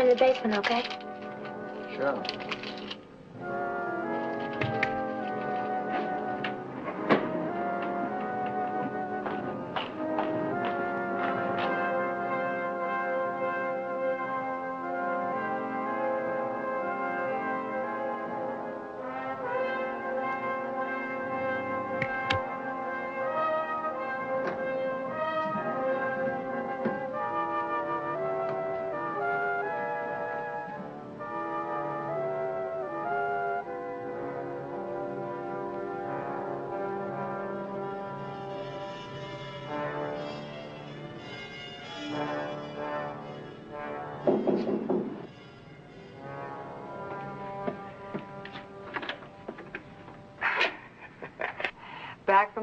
[0.00, 0.82] in the basement, okay?
[1.96, 2.22] Sure.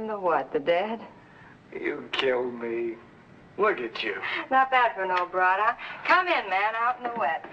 [0.06, 0.54] Back from the what?
[0.54, 1.00] The dead?
[1.74, 2.96] You killed me.
[3.58, 4.16] Look at you.
[4.52, 5.74] Not bad for an old broad, huh?
[6.06, 7.46] Come in, man, out in the wet.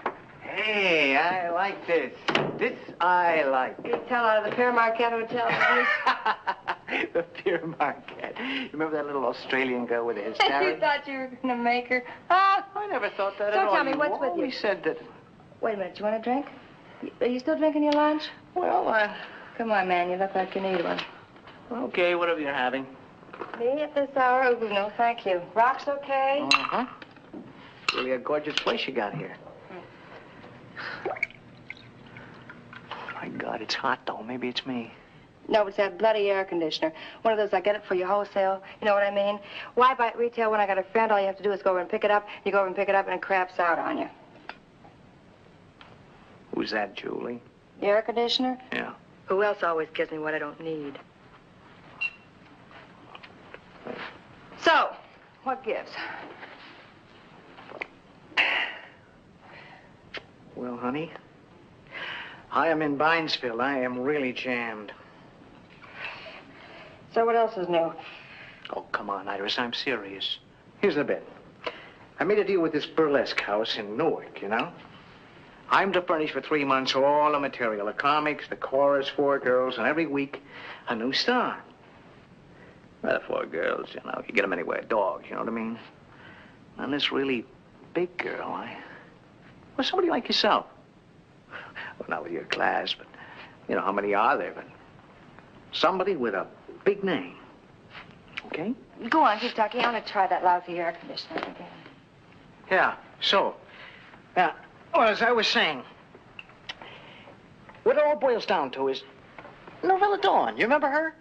[0.42, 2.12] Hey, I like this.
[2.58, 3.76] This I like.
[3.84, 5.48] You tell out of the Fair Marquette Hotel,
[6.90, 8.36] did the Pier Marquette.
[8.38, 10.28] You remember that little Australian girl with the you?
[10.28, 10.80] you hysterics?
[10.80, 12.04] thought you were going to make her.
[12.30, 13.72] Oh, I never thought that So at all.
[13.72, 14.42] So tell me, You what's with you?
[14.42, 14.98] always said that.
[15.60, 15.98] wait a minute.
[15.98, 16.46] You want a drink?
[17.20, 18.24] Are you still drinking your lunch?
[18.54, 19.14] Well, uh,
[19.56, 20.10] Come on, man.
[20.10, 21.00] You look like you need one.
[21.70, 22.86] Okay, whatever you're having.
[23.58, 24.44] Me at this hour?
[24.44, 25.40] Oh, no, thank you.
[25.54, 26.40] Rock's okay?
[26.42, 26.86] Uh-huh.
[27.94, 29.36] Really a gorgeous place you got here.
[31.06, 31.14] Oh,
[33.14, 34.22] My God, it's hot, though.
[34.22, 34.92] Maybe it's me.
[35.48, 36.92] No, it's that bloody air conditioner.
[37.22, 38.62] One of those I get it for you wholesale.
[38.80, 39.40] You know what I mean?
[39.74, 41.10] Why buy it retail when I got a friend?
[41.10, 42.26] All you have to do is go over and pick it up.
[42.44, 44.08] You go over and pick it up, and it craps out on you.
[46.54, 47.40] Who's that, Julie?
[47.80, 48.58] The air conditioner?
[48.72, 48.92] Yeah.
[49.26, 50.98] Who else always gives me what I don't need?
[54.64, 54.90] So,
[55.42, 55.90] what gives?
[60.54, 61.10] Well, honey,
[62.50, 63.60] I am in Binesville.
[63.60, 64.92] I am really jammed.
[67.12, 67.92] So what else is new?
[68.74, 69.58] Oh, come on, Iris.
[69.58, 70.38] I'm serious.
[70.80, 71.26] Here's the bit.
[72.20, 74.70] I made a deal with this burlesque house in Newark, you know?
[75.70, 79.78] I'm to furnish for three months all the material, the comics, the chorus, four girls,
[79.78, 80.42] and every week
[80.88, 81.58] a new star.
[83.26, 85.78] Four girls, you know, you get them anywhere, dogs, you know what I mean?
[86.78, 87.44] And this really
[87.94, 88.76] big girl, I...
[89.76, 90.66] Well, somebody like yourself.
[91.50, 93.06] Well, not with your class, but,
[93.68, 94.52] you know, how many are there?
[94.54, 94.66] But
[95.72, 96.46] somebody with a
[96.84, 97.36] big name.
[98.46, 98.74] Okay?
[99.08, 99.80] Go on, keep talking.
[99.80, 101.66] I want to try that lousy air conditioner again.
[102.70, 103.54] Yeah, so.
[104.36, 104.52] Yeah,
[104.94, 105.82] well, as I was saying,
[107.82, 109.02] what it all boils down to is
[109.82, 110.56] Novella Dawn.
[110.56, 111.14] You remember her?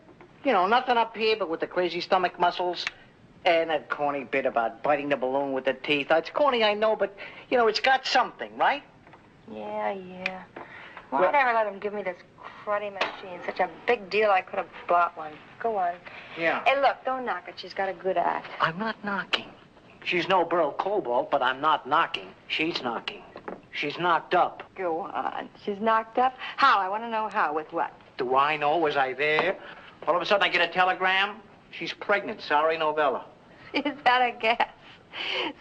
[0.44, 2.86] You know, nothing up here but with the crazy stomach muscles.
[3.44, 6.08] And that corny bit about biting the balloon with the teeth.
[6.12, 7.16] It's corny, I know, but,
[7.50, 8.84] you know, it's got something, right?
[9.52, 10.44] Yeah, yeah.
[11.12, 12.18] Well- Why'd I ever let him give me this
[12.64, 13.40] cruddy machine.
[13.46, 15.32] Such a big deal I could have bought one.
[15.60, 15.94] Go on.
[16.38, 16.64] Yeah.
[16.66, 17.56] Hey, look, don't knock it.
[17.58, 18.48] She's got a good act.
[18.60, 19.50] I'm not knocking.
[20.04, 22.28] She's no Burl Cobalt, but I'm not knocking.
[22.48, 23.24] She's knocking.
[23.72, 24.64] She's knocked up.
[24.76, 25.50] Go on.
[25.66, 26.36] She's knocked up?
[26.58, 26.80] How?
[26.80, 27.54] I want to know how.
[27.54, 27.92] With what?
[28.18, 28.78] Do I know?
[28.78, 29.58] Was I there?
[30.07, 31.38] All of a sudden I get a telegram.
[31.71, 32.42] She's pregnant.
[32.42, 33.25] Sorry, novella.
[33.74, 34.69] Is that a guess?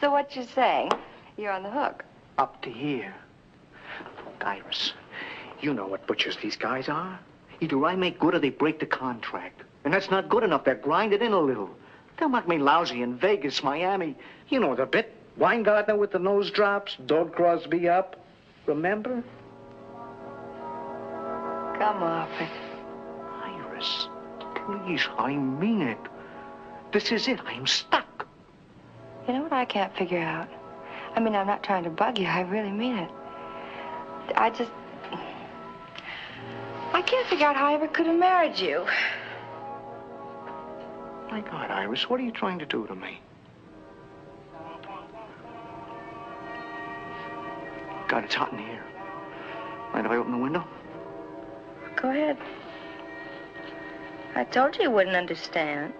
[0.00, 0.90] So what you're saying?
[1.36, 2.04] You're on the hook.
[2.38, 3.14] Up to here.
[4.24, 4.92] Look, Iris,
[5.60, 7.18] you know what butchers these guys are.
[7.60, 9.62] Either I make good or they break the contract.
[9.84, 10.64] And that's not good enough.
[10.64, 11.70] They're grinded in a little.
[12.18, 14.16] They'll knock me lousy in Vegas, Miami.
[14.48, 15.14] You know the bit.
[15.38, 18.16] Weingartner with the nose drops, Dog Crosby up.
[18.66, 19.22] Remember?
[21.78, 22.50] Come off it.
[23.42, 24.08] Iris,
[24.66, 25.98] please, I mean it.
[26.92, 27.40] This is it.
[27.46, 28.26] I'm stuck.
[29.26, 30.48] You know what I can't figure out?
[31.14, 32.26] I mean, I'm not trying to bug you.
[32.26, 33.10] I really mean it.
[34.36, 34.70] I just...
[36.92, 38.84] I can't figure out how I ever could have married you.
[41.30, 43.20] My God, Iris, what are you trying to do to me?
[48.08, 48.84] God, it's hot in here.
[49.92, 50.64] Mind if I open the window?
[51.94, 52.36] Go ahead.
[54.34, 55.92] I told you you wouldn't understand.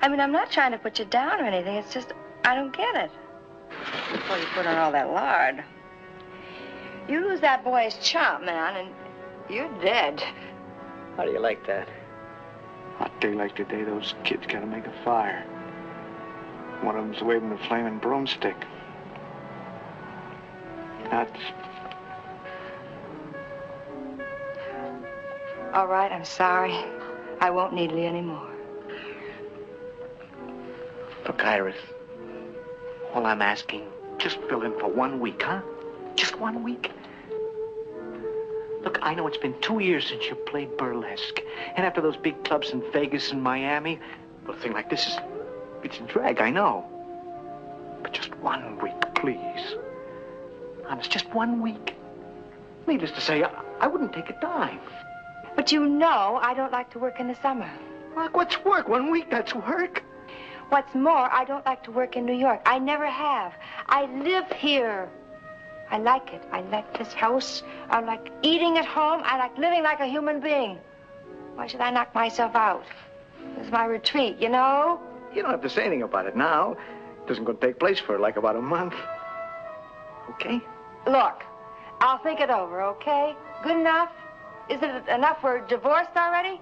[0.00, 1.76] I mean, I'm not trying to put you down or anything.
[1.76, 2.12] It's just,
[2.44, 3.10] I don't get it.
[4.12, 5.64] Before you put on all that lard.
[7.08, 8.94] You lose that boy's chump, man, and
[9.48, 10.22] you're dead.
[11.16, 11.88] How do you like that?
[12.96, 15.44] Hot day like today, those kids gotta make a fire.
[16.82, 18.56] One of them's waving a flaming broomstick.
[21.10, 21.40] That's
[25.74, 26.84] All right, I'm sorry.
[27.44, 28.48] I won't needle you anymore.
[31.26, 31.76] Look, Iris.
[33.12, 33.82] All I'm asking,
[34.16, 35.60] just fill in for one week, huh?
[36.16, 36.90] Just one week.
[38.82, 41.38] Look, I know it's been two years since you played burlesque.
[41.76, 44.00] And after those big clubs in Vegas and Miami,
[44.48, 45.18] a thing like this is,
[45.82, 46.86] it's a drag, I know.
[48.02, 49.74] But just one week, please.
[50.88, 51.94] Honest, just one week.
[52.86, 53.50] Needless to say, I,
[53.80, 54.80] I wouldn't take a dime.
[55.56, 57.70] But you know I don't like to work in the summer.
[58.16, 58.88] Look, what's work?
[58.88, 60.02] One week, that's work.
[60.68, 62.60] What's more, I don't like to work in New York.
[62.64, 63.52] I never have.
[63.86, 65.08] I live here.
[65.90, 66.42] I like it.
[66.50, 67.62] I like this house.
[67.90, 69.20] I like eating at home.
[69.24, 70.78] I like living like a human being.
[71.54, 72.84] Why should I knock myself out?
[73.56, 75.00] This is my retreat, you know?
[75.34, 76.76] You don't have to say anything about it now.
[77.26, 78.94] It isn't going to take place for like about a month.
[80.30, 80.60] Okay?
[81.06, 81.44] Look,
[82.00, 83.36] I'll think it over, okay?
[83.62, 84.10] Good enough?
[84.70, 86.60] Is it enough we're divorced already?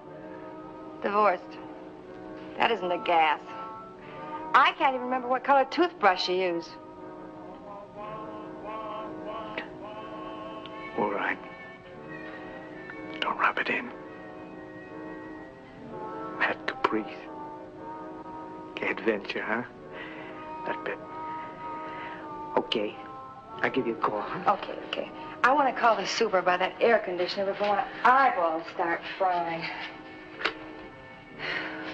[1.01, 1.43] Divorced.
[2.57, 3.39] That isn't a gas.
[4.53, 6.69] I can't even remember what color toothbrush you use.
[10.97, 11.39] All right.
[13.19, 13.89] Don't rub it in.
[16.39, 17.05] That caprice.
[18.81, 19.63] Adventure, huh?
[20.67, 20.99] That bit.
[22.57, 22.95] Okay.
[23.61, 24.21] I'll give you a call.
[24.21, 24.53] huh?
[24.53, 25.11] Okay, okay.
[25.43, 29.61] I want to call the super by that air conditioner before my eyeballs start frying.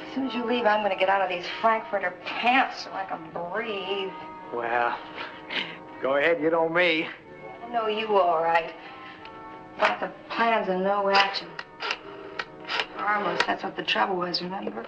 [0.07, 2.91] As soon as you leave, I'm going to get out of these Frankfurter pants so
[2.91, 4.13] I can breathe.
[4.53, 4.95] Well,
[5.99, 6.39] go ahead.
[6.39, 7.07] You know me.
[7.65, 8.71] I know you all right.
[9.81, 11.47] Lots of plans and no action.
[12.97, 14.85] Harmless, that's what the trouble was, remember?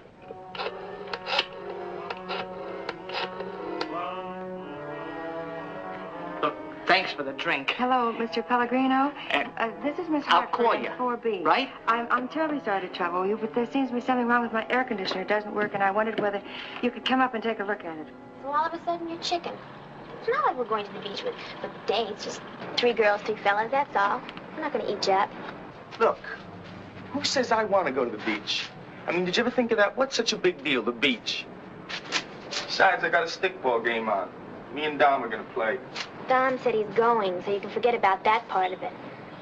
[7.01, 7.71] Thanks for the drink.
[7.71, 8.47] Hello, Mr.
[8.47, 9.11] Pellegrino.
[9.31, 11.43] Uh, Uh, this is Miss I'll Hartford call you, 4B.
[11.43, 11.69] right?
[11.87, 14.53] I'm, I'm terribly sorry to trouble you, but there seems to be something wrong with
[14.53, 15.21] my air conditioner.
[15.21, 16.39] It doesn't work, and I wondered whether
[16.83, 18.07] you could come up and take a look at it.
[18.43, 19.53] So all of a sudden you're chicken.
[20.19, 22.23] It's not like we're going to the beach with, with dates.
[22.25, 22.41] Just
[22.77, 24.21] three girls, three fellas, that's all.
[24.55, 25.31] I'm not going to eat you up.
[25.99, 26.19] Look,
[27.13, 28.67] who says I want to go to the beach?
[29.07, 29.97] I mean, did you ever think of that?
[29.97, 31.45] What's such a big deal, the beach?
[32.49, 34.29] Besides, I got a stickball game on.
[34.75, 35.79] Me and Dom are gonna play.
[36.31, 38.93] Don said he's going, so you can forget about that part of it.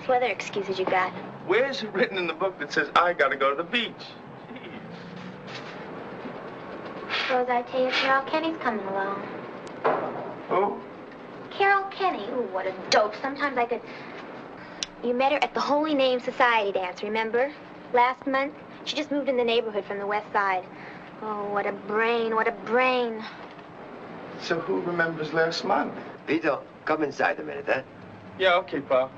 [0.01, 1.11] So what other excuses you got?
[1.45, 3.93] Where's it written in the book that says I gotta go to the beach?
[4.51, 4.71] Gee.
[7.27, 9.21] Suppose I tell you Carol Kenny's coming along.
[10.49, 10.79] Who?
[11.51, 12.23] Carol Kenny.
[12.31, 13.13] Ooh, what a dope.
[13.21, 13.81] Sometimes I could...
[15.03, 17.51] You met her at the Holy Name Society dance, remember?
[17.93, 18.55] Last month?
[18.85, 20.65] She just moved in the neighborhood from the west side.
[21.21, 23.23] Oh, what a brain, what a brain.
[24.41, 25.93] So who remembers last month?
[26.25, 27.83] Vito, come inside a minute, huh?
[28.39, 29.11] Yeah, okay, Pa.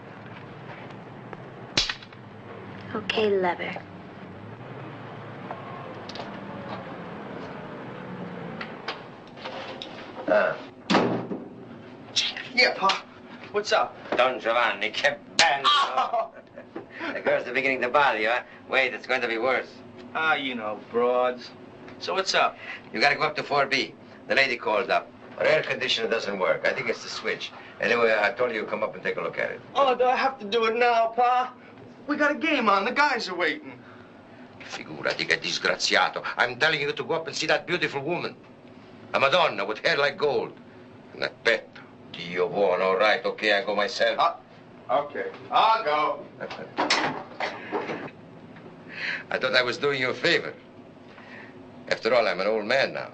[2.94, 3.74] Okay, lover.
[10.28, 10.54] Uh.
[12.54, 13.06] Yeah, Pa.
[13.54, 13.96] What's up?
[14.18, 16.32] Don Giovanni, che bello!
[17.14, 18.44] The girls are beginning to bother you, huh?
[18.68, 19.70] Wait, it's going to be worse.
[20.14, 21.52] Ah, you know, broads.
[22.00, 22.58] So what's up?
[22.92, 23.94] You gotta go up to 4B.
[24.28, 25.08] The lady called up.
[25.38, 26.66] Her air conditioner doesn't work.
[26.66, 27.52] I think it's the switch.
[27.82, 29.62] Anyway, I told you to come up and take a look at it.
[29.74, 31.52] Oh, do I have to do it now, Pa?
[32.08, 32.86] We got a game on.
[32.86, 33.74] The guys are waiting.
[34.60, 36.24] Figurati che disgraziato.
[36.38, 38.36] I'm telling you to go up and see that beautiful woman.
[39.14, 40.54] A Madonna with hair like gold.
[41.14, 41.82] And that petto.
[42.12, 44.18] Dio buono, all right, okay, I go myself.
[44.20, 44.36] Ah,
[45.04, 45.32] okay.
[45.50, 46.20] I'll go.
[49.32, 50.54] I thought I was doing you a favor.
[51.88, 53.10] After all, I'm an old man now.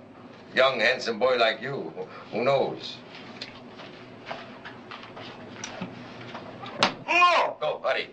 [0.55, 1.93] Young, handsome boy like you.
[2.31, 2.97] Who knows?
[7.07, 7.57] No!
[7.59, 8.09] Go, hurry.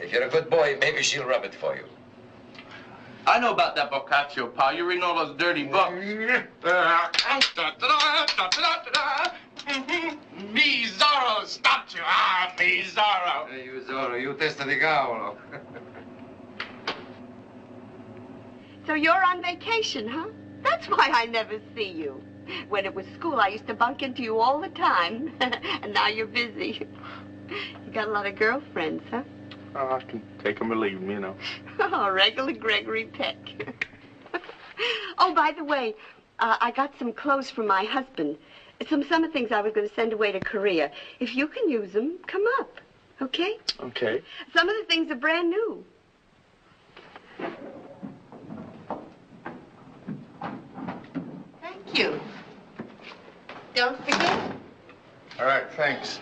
[0.00, 1.84] If you're a good boy, maybe she'll rub it for you.
[3.26, 4.70] I know about that Boccaccio, Pa.
[4.70, 5.92] You're reading all those dirty books.
[10.52, 12.00] Me, Zorro, stopped you.
[12.04, 13.50] Ah, me, Zorro.
[13.50, 15.36] Hey, you Zorro, you testa di cavolo.
[18.86, 20.28] So you're on vacation, huh?
[20.62, 22.22] That's why I never see you.
[22.70, 25.34] When it was school, I used to bunk into you all the time.
[25.40, 26.88] and now you're busy.
[27.86, 29.22] You got a lot of girlfriends, huh?
[29.74, 31.34] Oh, I can take them or leave them, you know.
[31.80, 33.36] Oh, regular Gregory Peck.
[35.18, 35.94] oh, by the way,
[36.38, 38.36] uh, I got some clothes from my husband.
[38.88, 40.90] Some summer things I was going to send away to Korea.
[41.18, 42.80] If you can use them, come up.
[43.20, 43.58] Okay?
[43.80, 44.22] Okay.
[44.54, 45.84] Some of the things are brand new.
[51.60, 52.20] Thank you.
[53.74, 54.52] Don't forget.
[55.38, 56.18] All right, thanks.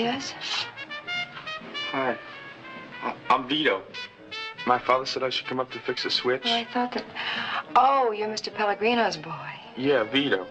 [0.00, 0.32] Yes?
[1.92, 2.16] Hi.
[3.28, 3.82] I'm Vito.
[4.66, 6.42] My father said I should come up to fix a switch.
[6.46, 7.04] Oh, I thought that.
[7.76, 8.52] Oh, you're Mr.
[8.52, 9.50] Pellegrino's boy.
[9.76, 10.46] Yeah, Vito.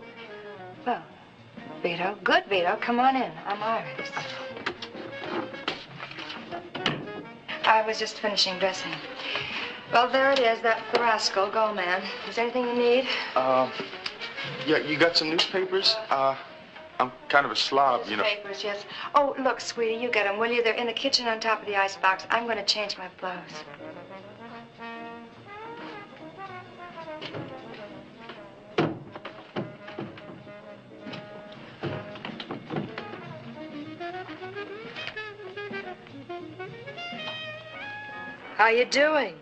[0.85, 1.01] Well,
[1.81, 2.15] Vito.
[2.23, 2.77] Good, Vito.
[2.79, 3.31] Come on in.
[3.47, 4.09] I'm Iris.
[7.63, 8.91] I was just finishing dressing.
[9.91, 12.03] Well, there it is, that rascal, Go Man.
[12.27, 13.07] Is there anything you need?
[13.35, 13.71] Um,
[14.67, 15.95] yeah, you got some newspapers?
[16.11, 16.35] Uh,
[16.99, 18.23] I'm kind of a slob, you know.
[18.23, 18.83] Papers, yes.
[19.15, 20.61] Oh, look, sweetie, you get them, will you?
[20.61, 22.25] They're in the kitchen on top of the icebox.
[22.29, 23.39] I'm going to change my clothes.
[38.57, 39.35] How are you doing?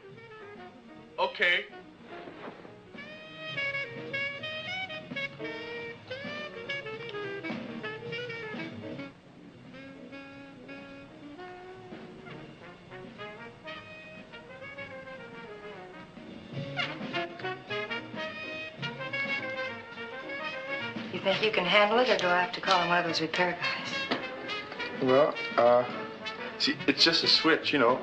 [1.18, 1.66] Okay.
[21.78, 24.20] Handle it, or do I have to call in one of those repair guys?
[25.04, 25.86] Well, uh,
[26.58, 28.00] see, it's just a switch, you know.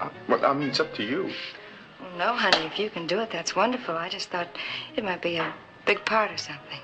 [0.00, 1.30] Uh, well, I mean, it's up to you.
[2.18, 3.96] No, honey, if you can do it, that's wonderful.
[3.96, 4.48] I just thought
[4.96, 5.54] it might be a
[5.86, 6.80] big part or something.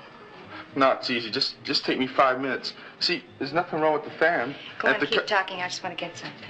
[0.75, 1.29] No, it's easy.
[1.29, 2.73] Just, just take me five minutes.
[2.99, 4.55] See, there's nothing wrong with the fan.
[4.79, 5.61] Go on, keep talking.
[5.61, 6.49] I just want to get something.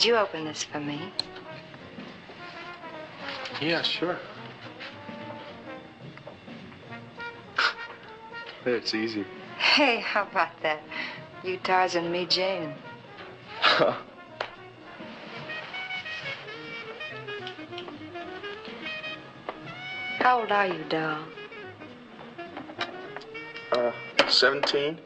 [0.00, 1.12] Could you open this for me?
[3.60, 4.16] Yeah, sure.
[8.64, 9.26] it's easy.
[9.58, 10.80] Hey, how about that?
[11.44, 12.72] You Tarzan, me Jane.
[20.20, 21.24] How old are you, doll?
[23.72, 23.92] uh,
[24.28, 24.98] 17?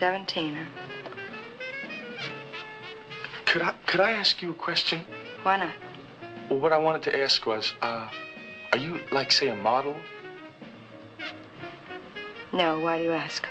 [0.00, 0.89] Seventeen, huh?
[3.90, 5.04] Could I, ask you a question?
[5.42, 5.74] Why not?
[6.48, 8.08] Well, what I wanted to ask was, uh,
[8.70, 9.96] are you, like, say, a model?
[12.52, 13.48] No, why do you ask?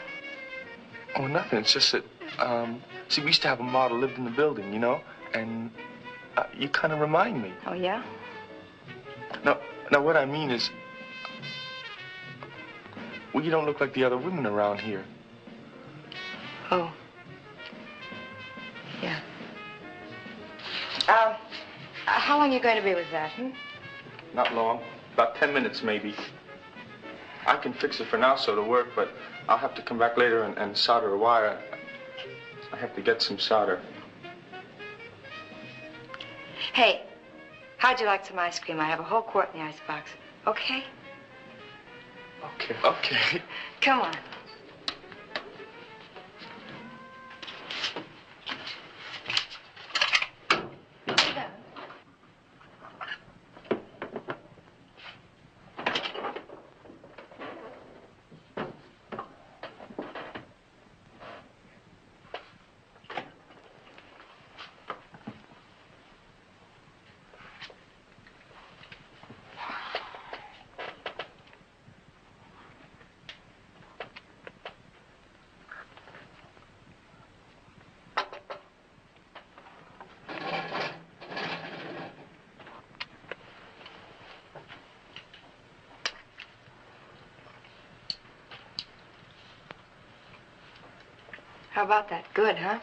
[1.18, 1.60] Oh, nothing.
[1.60, 2.06] It's just that,
[2.38, 5.02] um, see, we used to have a model lived in the building, you know?
[5.34, 5.72] And
[6.38, 7.52] uh, you kind of remind me.
[7.68, 8.02] Oh, yeah?
[9.44, 9.60] Now,
[9.92, 10.70] now, what I mean is,
[13.34, 15.04] well, you don't look like the other women around here.
[16.72, 16.94] Oh.
[22.40, 23.50] Long are you going to be with that, hmm?
[24.34, 24.82] Not long.
[25.14, 26.16] About ten minutes, maybe.
[27.46, 29.10] I can fix it for now so it'll work, but
[29.50, 31.60] I'll have to come back later and, and solder a wire.
[32.72, 33.82] I have to get some solder.
[36.72, 37.02] Hey,
[37.78, 38.80] how'd you like some ice cream?
[38.80, 40.10] I have a whole quart in the icebox.
[40.48, 40.86] Okay?
[42.56, 42.76] Okay.
[42.86, 43.42] Okay.
[43.82, 44.14] Come on.
[91.80, 92.26] How about that?
[92.34, 92.78] Good, huh?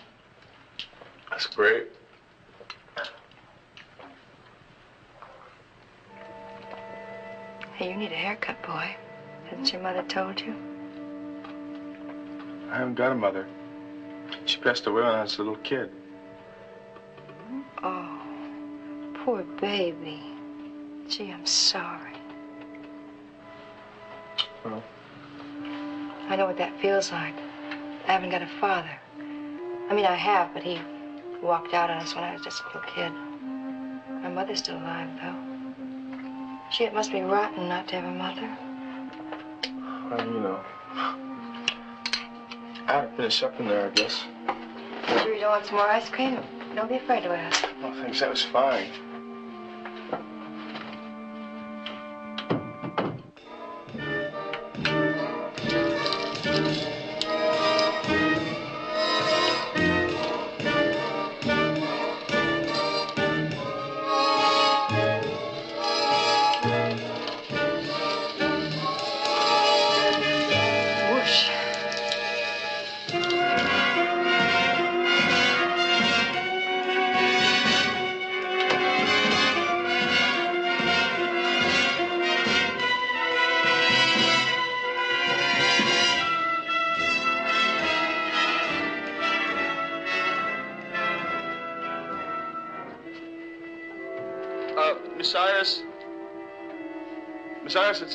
[1.28, 1.88] That's great.
[7.74, 8.96] Hey, you need a haircut, boy.
[9.50, 10.54] Hasn't your mother told you?
[12.70, 13.46] I haven't got a mother.
[14.46, 15.90] She passed away when I was a little kid.
[17.82, 18.18] Oh,
[19.26, 20.22] poor baby.
[21.06, 22.14] Gee, I'm sorry.
[24.64, 24.82] Well,
[26.30, 27.34] I know what that feels like.
[28.06, 28.98] I haven't got a father.
[29.90, 30.80] I mean, I have, but he
[31.42, 33.12] walked out on us when I was just a little kid.
[34.22, 35.34] My mother's still alive, though.
[36.72, 38.56] Gee, it must be rotten not to have a mother.
[40.10, 40.60] well, you know.
[42.86, 44.24] I had to finish up in there, I guess.
[45.22, 46.38] Sure you don't want some more ice cream?
[46.74, 47.66] Don't be afraid to ask.
[47.82, 48.20] Oh, thanks.
[48.20, 48.88] That was fine.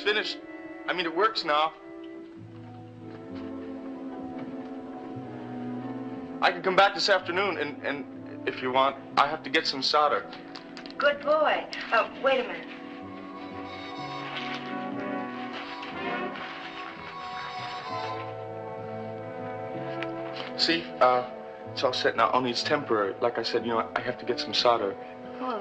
[0.01, 0.37] It's finished.
[0.87, 1.73] I mean, it works now.
[6.41, 8.05] I can come back this afternoon, and, and
[8.47, 10.25] if you want, I have to get some solder.
[10.97, 11.65] Good boy.
[11.93, 12.67] Oh, wait a minute.
[20.57, 21.29] See, uh,
[21.71, 23.13] it's all set now, only it's temporary.
[23.21, 24.95] Like I said, you know, I have to get some solder.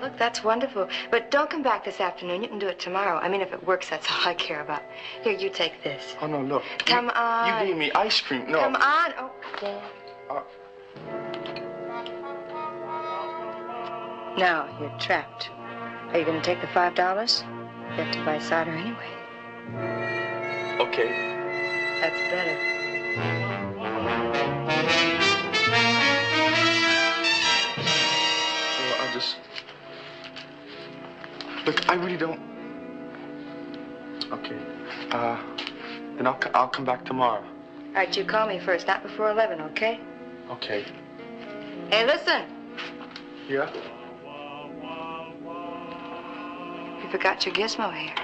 [0.00, 0.88] Look, that's wonderful.
[1.10, 2.42] But don't come back this afternoon.
[2.42, 3.18] You can do it tomorrow.
[3.18, 4.82] I mean, if it works, that's all I care about.
[5.22, 6.16] Here, you take this.
[6.20, 6.62] Oh, no, look.
[6.86, 7.62] Come you, on.
[7.62, 8.50] You gave me ice cream.
[8.50, 8.60] No.
[8.60, 9.12] Come on.
[9.18, 9.82] Oh, Dan.
[10.30, 10.42] Uh,
[14.38, 15.50] Now, you're trapped.
[16.12, 17.42] Are you going to take the $5?
[17.90, 19.10] You have to buy solder anyway.
[20.80, 21.10] okay.
[22.00, 23.59] That's better.
[31.70, 32.40] Look, I really don't.
[34.32, 34.58] Okay.
[35.12, 35.40] Uh,
[36.16, 37.44] then I'll, I'll come back tomorrow.
[37.44, 40.00] All right, you call me first, not before 11, okay?
[40.50, 40.84] Okay.
[41.90, 42.42] Hey, listen.
[43.48, 43.70] Yeah?
[47.04, 48.14] You forgot your gizmo here.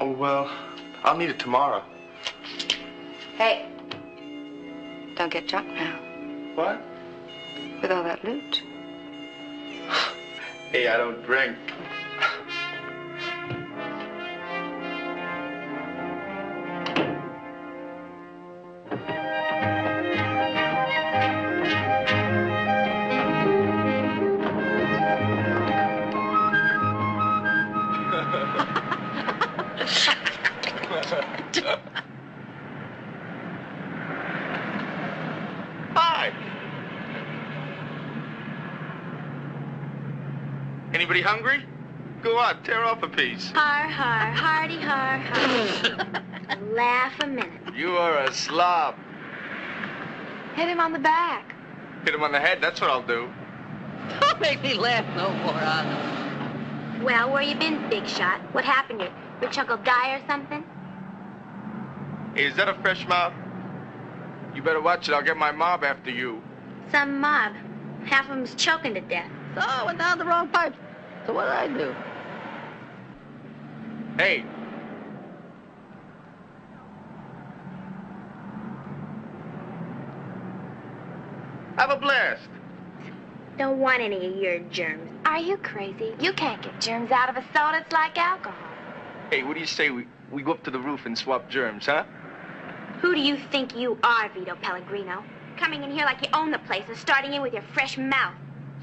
[0.00, 0.50] Oh, well,
[1.04, 1.84] I'll need it tomorrow.
[3.36, 3.68] Hey.
[5.14, 6.00] Don't get drunk now
[6.56, 6.82] What?
[7.80, 8.60] with all that loot.
[10.74, 11.56] Hey, I don't drink.
[43.16, 43.50] Piece.
[43.52, 46.24] Har, har, hardy, har, har.
[46.74, 47.74] Laugh a minute.
[47.74, 48.94] You are a slob.
[50.54, 51.54] Hit him on the back.
[52.04, 53.28] Hit him on the head, that's what I'll do.
[54.20, 57.00] Don't make me laugh no more, Anna.
[57.02, 58.40] Well, where you been, big shot?
[58.54, 59.00] What happened?
[59.00, 60.64] Your rich uncle die or something?
[62.34, 63.32] Hey, is that a fresh mouth?
[64.54, 65.14] You better watch it.
[65.14, 66.42] I'll get my mob after you.
[66.90, 67.54] Some mob.
[68.04, 69.30] Half of them's choking to death.
[69.54, 70.74] So I went down the wrong pipe.
[71.26, 71.94] So what did I do?
[74.16, 74.44] Hey,
[81.76, 82.48] have a blast.
[83.58, 85.10] Don't want any of your germs.
[85.26, 86.14] Are you crazy?
[86.20, 87.78] You can't get germs out of a soda.
[87.78, 88.70] It's like alcohol.
[89.30, 91.86] Hey, what do you say we, we go up to the roof and swap germs,
[91.86, 92.04] huh?
[93.00, 95.24] Who do you think you are, Vito Pellegrino?
[95.56, 98.34] Coming in here like you own the place and starting in with your fresh mouth.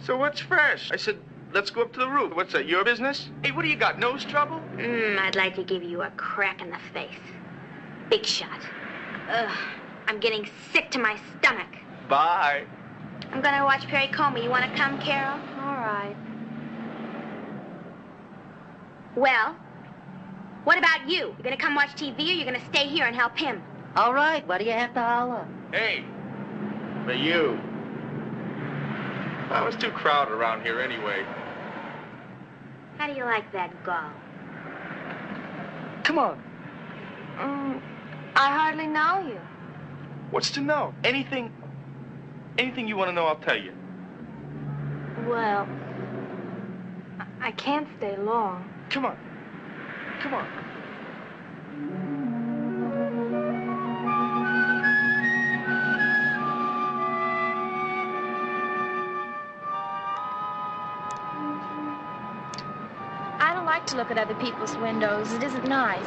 [0.04, 0.92] So what's fresh?
[0.92, 1.18] I said,
[1.54, 2.34] let's go up to the roof.
[2.36, 3.30] What's that, your business?
[3.44, 4.62] Hey, what do you got, nose trouble?
[4.82, 7.10] Mmm, I'd like to give you a crack in the face.
[8.10, 8.60] Big shot.
[9.30, 9.58] Ugh,
[10.08, 11.68] I'm getting sick to my stomach.
[12.10, 12.64] Bye.
[13.32, 14.42] I'm gonna watch Perry Como.
[14.42, 15.40] You wanna come, Carol?
[15.60, 16.16] All right.
[19.16, 19.56] Well,
[20.64, 21.36] what about you?
[21.38, 23.62] You gonna come watch TV or you gonna stay here and help him?
[23.96, 25.48] All right, what do you have to holler?
[25.72, 26.04] Hey,
[27.06, 27.60] for you.
[29.52, 31.26] I was too crowded around here anyway.
[32.98, 34.12] How do you like that gall?
[36.04, 36.42] Come on.
[37.38, 37.82] Mm,
[38.36, 39.40] I hardly know you.
[40.32, 40.94] What's to know?
[41.04, 41.52] Anything,
[42.58, 43.74] anything you want to know, I'll tell you.
[45.28, 45.68] Well,
[47.20, 48.68] I- I can't stay long.
[48.90, 49.18] Come on.
[50.22, 50.71] Come on.
[63.82, 65.32] Like to look at other people's windows.
[65.34, 66.06] It isn't nice.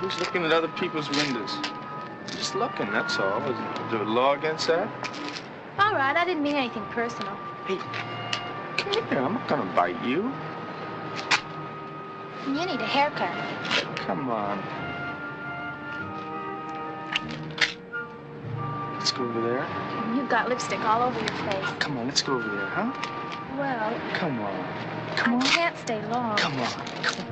[0.00, 1.50] Who's looking at other people's windows?
[2.30, 3.40] Just looking, that's all.
[3.50, 4.86] Is there a law against that?
[5.78, 7.34] All right, I didn't mean anything personal.
[7.66, 7.78] Hey,
[8.76, 9.18] come here.
[9.18, 10.30] I'm not gonna bite you.
[12.46, 13.34] You need a haircut.
[13.96, 14.58] Come on.
[18.98, 19.66] Let's go over there.
[20.14, 21.72] You've got lipstick all over your face.
[21.78, 22.92] Come on, let's go over there, huh?
[23.56, 24.95] Well, Come on.
[25.16, 25.42] Come I on.
[25.42, 26.36] can't stay long.
[26.36, 26.68] Come on.
[27.02, 27.26] Come on.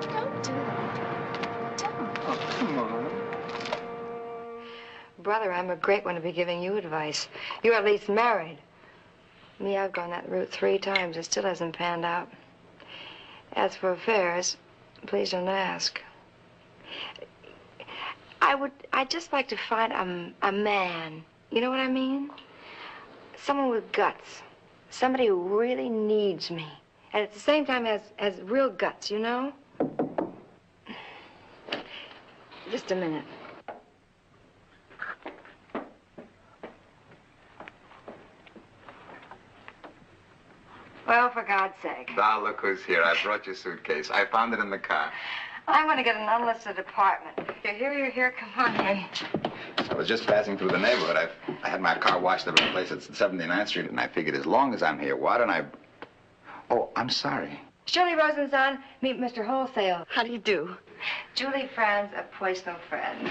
[0.00, 1.78] Don't do that.
[1.78, 2.18] Don't.
[2.26, 3.10] Oh, come on.
[5.18, 7.28] Brother, I'm a great one to be giving you advice.
[7.62, 8.58] You're at least married.
[9.64, 11.16] Me, I've gone that route three times.
[11.16, 12.30] It still hasn't panned out.
[13.54, 14.58] As for affairs,
[15.06, 16.02] please don't ask.
[18.42, 21.24] I would, I'd just like to find a, a man.
[21.50, 22.30] You know what I mean?
[23.38, 24.42] Someone with guts.
[24.90, 26.68] Somebody who really needs me.
[27.14, 29.50] And at the same time has, has real guts, you know?
[32.70, 33.24] Just a minute.
[41.06, 42.10] Well, for God's sake.
[42.16, 43.02] Val, look who's here.
[43.02, 44.10] I brought your suitcase.
[44.10, 45.12] I found it in the car.
[45.66, 47.48] I want to get an unlisted apartment.
[47.62, 48.34] You're here, you're here.
[48.38, 49.04] Come on in.
[49.90, 51.16] I was just passing through the neighborhood.
[51.16, 51.28] I,
[51.62, 54.46] I had my car washed at a place at 79th Street, and I figured as
[54.46, 55.64] long as I'm here, why don't I...
[56.70, 57.60] Oh, I'm sorry.
[57.86, 59.46] Shirley Rosenson, meet Mr.
[59.46, 60.06] Wholesale.
[60.08, 60.76] How do you do?
[61.34, 63.30] Julie Franz of Poisno Friends.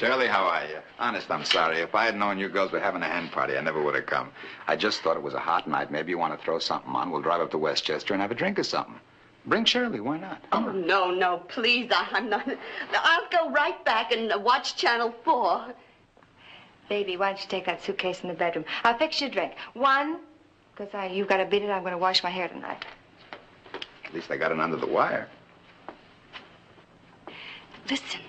[0.00, 0.78] Shirley, how are you?
[0.98, 1.80] Honest, I'm sorry.
[1.80, 4.06] If I had known you girls were having a hen party, I never would have
[4.06, 4.32] come.
[4.66, 5.90] I just thought it was a hot night.
[5.90, 7.10] Maybe you want to throw something on.
[7.10, 8.98] We'll drive up to Westchester and have a drink or something.
[9.44, 10.00] Bring Shirley.
[10.00, 10.42] Why not?
[10.52, 11.90] Oh, no, no, please.
[11.94, 12.48] I- I'm not.
[12.94, 15.74] I'll go right back and watch Channel 4.
[16.88, 18.64] Baby, why don't you take that suitcase in the bedroom?
[18.84, 19.52] I'll fix you a drink.
[19.74, 20.20] One,
[20.74, 21.68] because I, you've got to beat it.
[21.68, 22.86] I'm going to wash my hair tonight.
[24.06, 25.28] At least I got it under the wire.
[27.90, 28.20] Listen.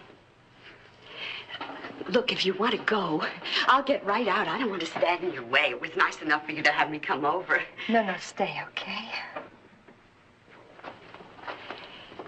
[2.12, 3.24] Look, if you want to go,
[3.68, 4.46] I'll get right out.
[4.50, 5.68] I don't want to stand in your way.
[5.70, 7.62] It was nice enough for you to have me come over.
[7.88, 9.10] No, no, stay, okay?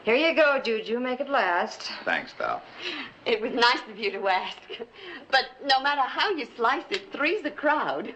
[0.05, 0.99] Here you go, Juju.
[0.99, 1.91] Make it last.
[2.05, 2.61] Thanks, Val.
[3.25, 4.57] It was nice of you to ask.
[5.31, 8.13] But no matter how you slice it, three's a crowd.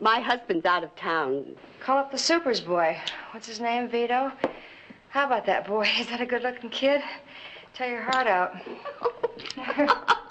[0.00, 1.54] My husband's out of town.
[1.80, 2.96] Call up the supers boy.
[3.32, 4.32] What's his name, Vito?
[5.10, 5.86] How about that boy?
[5.98, 7.02] Is that a good-looking kid?
[7.74, 8.56] Tear your heart out.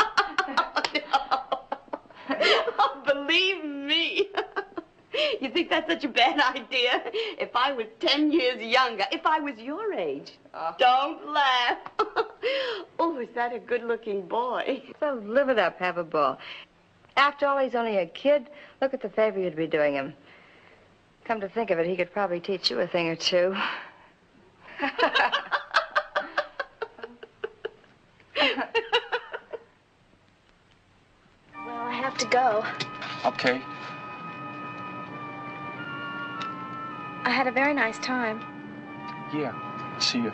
[2.43, 4.29] oh, believe me.
[5.39, 7.03] You think that's such a bad idea?
[7.37, 10.31] If I was 10 years younger, if I was your age.
[10.55, 10.75] Ah.
[10.79, 11.77] Don't laugh.
[12.99, 14.81] oh, is that a good looking boy?
[14.99, 16.39] So live it up, have a ball.
[17.15, 18.49] After all, he's only a kid.
[18.81, 20.15] Look at the favor you'd be doing him.
[21.25, 23.55] Come to think of it, he could probably teach you a thing or two.
[31.65, 32.65] Well, I have to go.
[33.25, 33.61] Okay.
[37.25, 38.41] I had a very nice time.
[39.33, 39.53] Yeah.
[39.99, 40.31] See you.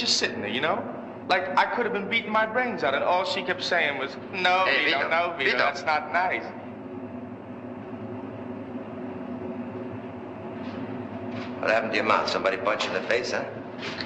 [0.00, 0.82] Just sitting there, you know?
[1.28, 4.16] Like, I could have been beating my brains out, and all she kept saying was,
[4.32, 5.58] no, Hey, Vito, Vito, no, Vito, Vito.
[5.58, 6.42] that's not nice.
[11.60, 12.28] What happened to your mouth?
[12.28, 13.44] Somebody punched you in the face, huh?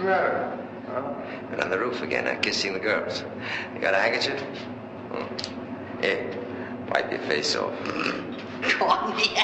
[0.00, 1.14] Huh?
[1.50, 2.35] Been on the roof again, huh?
[2.40, 3.24] Kissing the girls.
[3.74, 4.40] You got a handkerchief?
[5.11, 6.00] Hmm.
[6.02, 6.37] Here,
[6.90, 7.72] wipe your face off.
[8.62, 9.37] Caught me.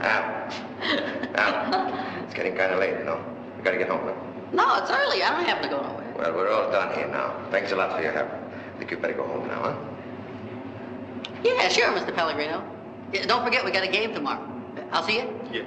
[0.00, 0.52] Al.
[1.34, 2.24] Al.
[2.24, 3.24] It's getting kind of late, you know.
[3.56, 4.14] We gotta get home now.
[4.52, 5.22] No, it's early.
[5.22, 6.14] I don't have to go nowhere.
[6.16, 7.34] Well, we're all done here now.
[7.50, 8.30] Thanks a lot for your help.
[8.30, 9.76] I think you better go home now, huh?
[11.42, 12.14] Yeah, sure, Mr.
[12.14, 12.62] Pellegrino.
[13.12, 14.44] Yeah, don't forget, we got a game tomorrow.
[14.92, 15.40] I'll see you.
[15.52, 15.62] Yeah.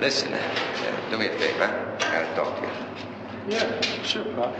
[0.00, 1.64] Listen, uh, uh, do me a favor.
[1.64, 2.72] I gotta talk to you.
[3.56, 4.54] Yeah, sure, Pop.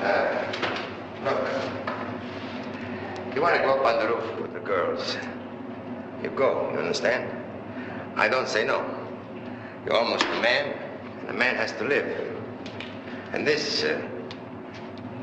[0.00, 0.44] Uh,
[1.24, 1.40] look,
[3.34, 5.16] you want to go up on the roof with the girls?
[6.22, 7.30] You go, you understand?
[8.16, 8.95] I don't say no.
[9.86, 10.76] You're almost a man,
[11.20, 12.06] and a man has to live.
[13.32, 14.02] And this, uh,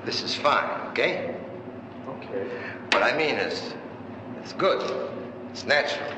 [0.06, 1.36] this is fine, okay?
[2.08, 2.47] Okay.
[2.91, 3.73] What I mean is,
[4.41, 4.82] it's good.
[5.52, 6.10] It's natural.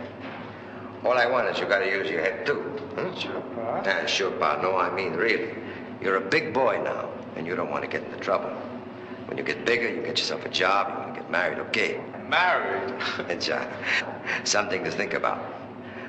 [1.03, 2.62] All I want is you gotta use your head too.
[2.95, 3.17] Hmm?
[3.17, 3.88] Sure, Pop.
[3.88, 4.62] Ah, sure, Pa.
[4.62, 5.55] No, I mean really.
[5.99, 8.51] You're a big boy now, and you don't want to get into trouble.
[9.25, 11.99] When you get bigger, you get yourself a job, you want to get married, okay?
[12.29, 12.93] Married?
[13.27, 13.65] It's uh,
[14.43, 15.43] something to think about.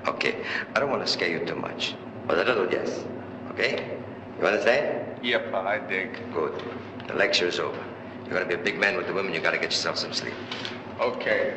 [0.07, 0.45] Okay,
[0.75, 1.95] I don't want to scare you too much,
[2.27, 3.05] but a little yes,
[3.51, 3.99] okay?
[4.39, 5.07] You understand?
[5.23, 6.19] yeah, Pa, I dig.
[6.33, 6.63] Good.
[7.09, 7.83] The lecture is over.
[8.25, 10.35] You're gonna be a big man with the women, you gotta get yourself some sleep.
[11.01, 11.55] Okay.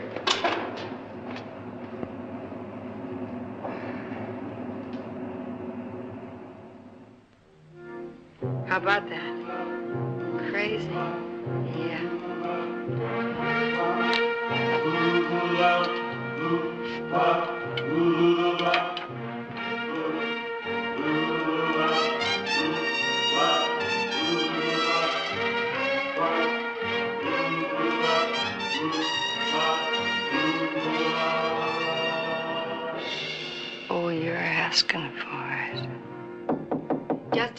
[8.66, 10.52] How about that?
[10.52, 10.88] Crazy.
[11.76, 12.20] Yeah.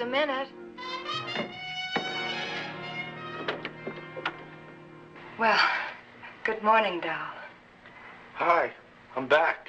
[0.01, 0.49] Just a minute.
[5.39, 5.61] Well,
[6.43, 7.13] good morning, doll.
[8.37, 8.73] Hi,
[9.15, 9.69] I'm back.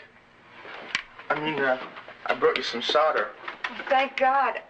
[1.30, 1.78] I mean, uh,
[2.28, 3.32] I brought you some solder.
[3.89, 4.62] Thank God.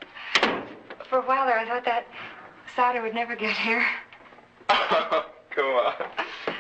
[1.07, 2.07] For a while there, I thought that
[2.75, 3.85] solder would never get here.
[4.67, 5.93] Come on.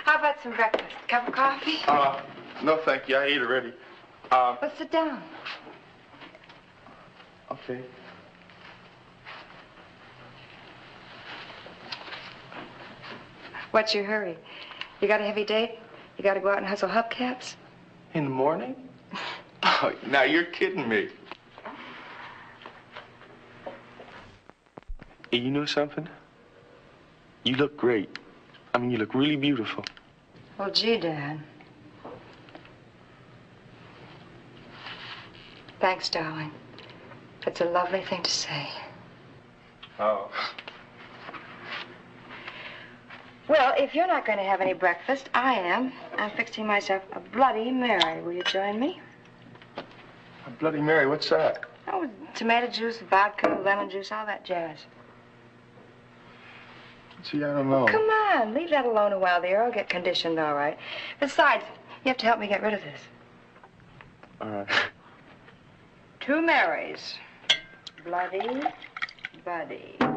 [0.05, 0.93] How about some breakfast?
[1.05, 1.79] A Cup of coffee?
[1.87, 2.21] Uh,
[2.61, 3.15] no, thank you.
[3.15, 3.69] I ate already.
[4.31, 5.23] Um, Well, sit down.
[7.51, 7.81] okay.
[13.71, 14.37] What's your hurry?
[14.99, 15.79] You got a heavy date?
[16.17, 17.55] You got to go out and hustle hubcaps?
[18.13, 18.75] In the morning?
[19.63, 21.09] Oh, now you're kidding me.
[25.31, 26.07] Hey, you know something?
[27.43, 28.09] You look great.
[28.73, 29.85] I mean, you look really beautiful.
[30.57, 31.39] Well, gee, Dad.
[35.79, 36.51] Thanks, darling.
[37.45, 38.67] That's a lovely thing to say.
[39.99, 40.31] Oh.
[43.47, 45.91] Well, if you're not going to have any breakfast, I am.
[46.17, 48.21] I'm fixing myself a Bloody Mary.
[48.21, 49.01] Will you join me?
[49.77, 51.65] A Bloody Mary, what's that?
[51.87, 54.77] Oh, tomato juice, vodka, lemon juice, all that jazz.
[57.23, 57.85] See, I don't know.
[57.85, 59.41] Come on, leave that alone a while.
[59.41, 60.77] The air will get conditioned all right.
[61.19, 61.63] Besides,
[62.03, 63.01] you have to help me get rid of this.
[64.39, 64.67] All right.
[66.19, 67.15] Two Marys.
[68.03, 68.61] Bloody
[69.45, 70.10] buddies.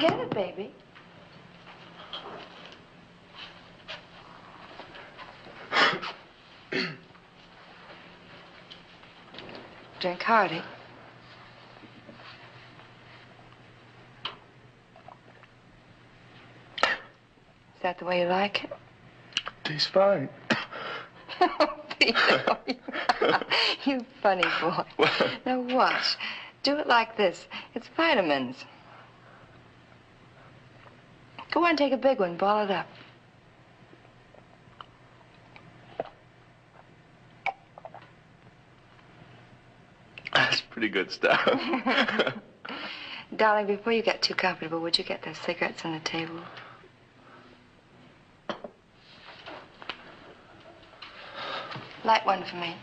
[0.00, 0.74] Get it, baby.
[10.00, 10.56] Drink hearty.
[10.56, 10.62] Is
[17.82, 18.70] that the way you like it?
[19.64, 20.30] Tastes fine.
[21.98, 22.58] Vito,
[23.84, 24.84] you funny boy.
[25.44, 26.16] Now watch.
[26.62, 27.46] Do it like this.
[27.74, 28.64] It's vitamins.
[31.50, 32.36] Go on, take a big one.
[32.36, 32.86] Ball it up.
[40.32, 41.40] That's pretty good stuff.
[43.36, 46.40] Darling, before you get too comfortable, would you get those cigarettes on the table?
[52.04, 52.74] Light one for me.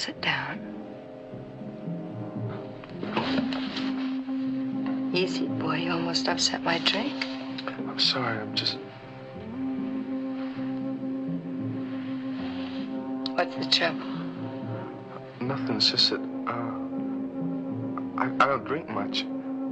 [0.00, 0.58] Sit down.
[5.12, 5.76] Easy, boy.
[5.76, 7.26] You almost upset my drink.
[7.86, 8.78] I'm sorry, I'm just.
[13.34, 14.06] What's the trouble?
[15.42, 16.78] Nothing, it's just that, uh.
[18.16, 19.24] I, I don't drink much.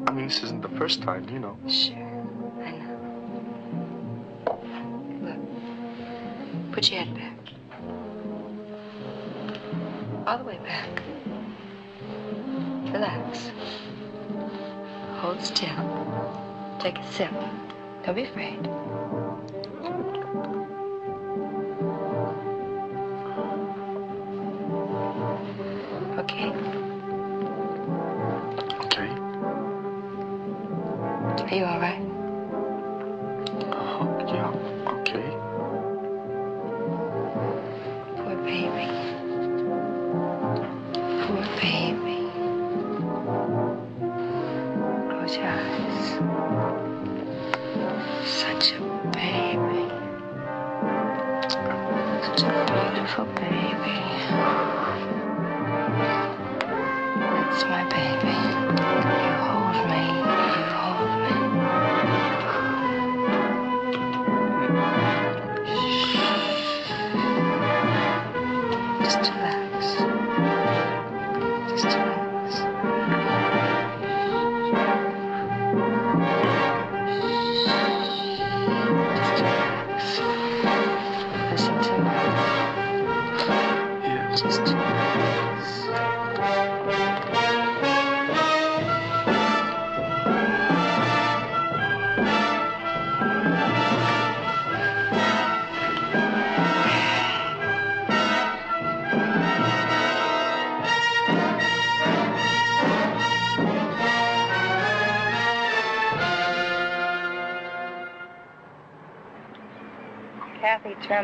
[0.07, 1.57] I mean, this isn't the first time, you know.
[1.69, 1.97] Sure,
[2.65, 2.99] I know.
[5.23, 7.38] Look, put your head back.
[10.29, 11.03] All the way back.
[12.93, 13.51] Relax.
[15.21, 16.77] Hold still.
[16.81, 17.31] Take a sip.
[18.05, 18.59] Don't be afraid.
[26.19, 26.53] Okay?
[28.85, 29.09] Okay.
[31.43, 32.08] Are you all right?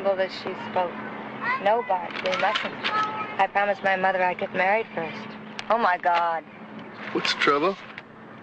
[0.04, 0.92] Trembled as she spoke.
[1.62, 2.74] No, Bart, we mustn't.
[3.40, 5.28] I promised my mother I'd get married first.
[5.70, 6.44] Oh, my God.
[7.12, 7.76] What's the trouble?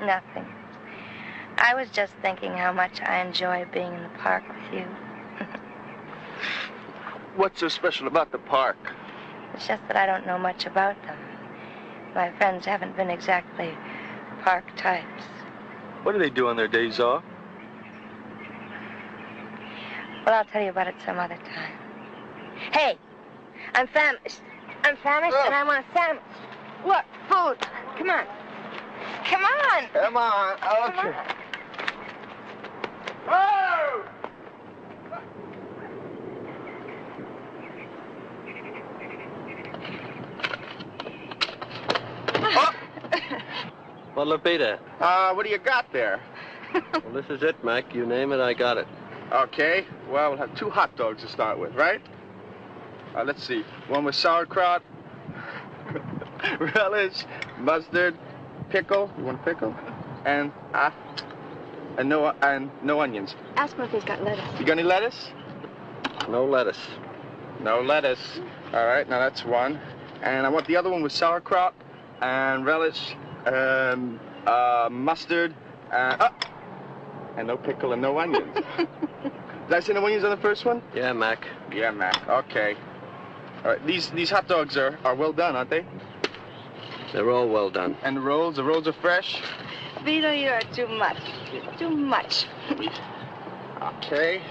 [0.01, 0.45] Nothing.
[1.57, 4.87] I was just thinking how much I enjoy being in the park with you.
[7.35, 8.77] What's so special about the park?
[9.53, 11.19] It's just that I don't know much about them.
[12.15, 13.73] My friends haven't been exactly
[14.43, 15.23] park types.
[16.03, 17.23] What do they do on their days off?
[20.25, 21.50] Well, I'll tell you about it some other time.
[23.73, 24.41] Hey, I'm famished.
[24.83, 26.23] I'm famished and I want a sandwich.
[26.85, 27.57] Look, food.
[27.97, 28.25] Come on.
[29.25, 29.87] Come on.
[29.93, 31.15] Come on, Come on.
[33.29, 34.03] Oh!
[44.13, 46.19] Well, Lupita, Uh, what do you got there?
[46.73, 47.95] well, this is it, Mac.
[47.95, 48.85] You name it, I got it.
[49.31, 52.01] Okay, well, we'll have two hot dogs to start with, right?
[53.15, 53.63] Uh, let's see.
[53.89, 54.81] One with sauerkraut,
[56.75, 57.25] relish,
[57.59, 58.17] mustard,
[58.69, 59.11] pickle.
[59.17, 59.75] You want a pickle?
[60.25, 60.91] And uh,
[61.97, 63.35] and no and no onions.
[63.57, 64.59] Ask him if he's got lettuce.
[64.59, 65.29] You got any lettuce?
[66.29, 66.79] No lettuce.
[67.61, 68.39] No lettuce.
[68.73, 69.79] All right, now that's one.
[70.21, 71.73] And I want the other one with sauerkraut
[72.21, 75.53] and relish, um, uh, mustard,
[75.91, 76.29] and, uh,
[77.37, 78.55] and no pickle and no onions.
[78.77, 80.81] Did I say no onions on the first one?
[80.95, 81.47] Yeah, Mac.
[81.71, 82.27] Yeah, Mac.
[82.27, 82.75] Okay.
[83.63, 85.85] All right, these these hot dogs are, are well done, aren't they?
[87.13, 87.95] They're all well done.
[88.03, 89.39] And the rolls, the rolls are fresh.
[90.03, 91.17] Vito, you're too much.
[91.77, 92.45] Too much.
[93.81, 94.41] Okay.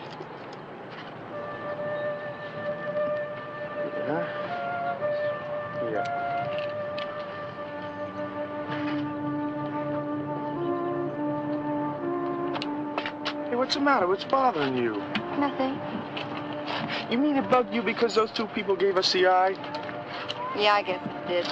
[4.06, 4.26] Yeah.
[5.90, 6.04] Yeah.
[13.48, 14.06] Hey, what's the matter?
[14.06, 14.96] What's bothering you?
[15.38, 15.80] Nothing.
[17.10, 19.50] You mean it bugged you because those two people gave us the eye?
[20.56, 21.48] Yeah, I guess it did.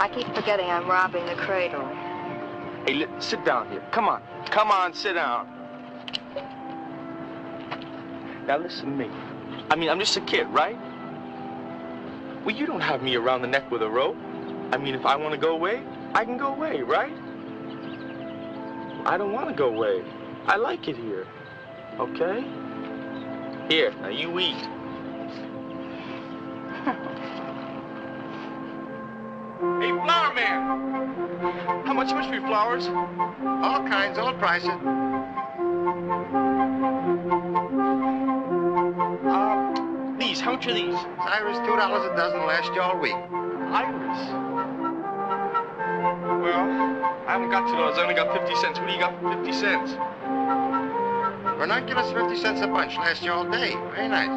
[0.00, 1.86] I keep forgetting I'm robbing the cradle.
[2.86, 3.82] Hey, sit down here.
[3.90, 4.22] Come on.
[4.46, 5.48] Come on, sit down.
[8.46, 9.10] Now listen to me.
[9.70, 10.78] I mean, I'm just a kid, right?
[12.44, 14.16] Well, you don't have me around the neck with a rope.
[14.72, 15.82] I mean, if I want to go away,
[16.14, 17.12] I can go away, right?
[19.04, 20.02] I don't want to go away.
[20.46, 21.26] I like it here.
[21.98, 22.42] Okay?
[23.68, 24.66] Here, now you eat.
[30.04, 31.84] Flower man!
[31.86, 32.86] How much much for flowers?
[32.88, 34.68] All kinds, all prices.
[39.26, 40.94] Uh, these, how much are these?
[41.18, 43.14] Iris, two dollars a dozen, last you all week.
[43.14, 44.18] Iris.
[46.42, 46.64] Well,
[47.26, 47.98] I haven't got two dollars.
[47.98, 48.78] I only got fifty cents.
[48.78, 49.96] What do you got for fifty cents?
[51.58, 53.74] Vernaculars, 50 cents a bunch, last you all day.
[53.92, 54.28] Very nice.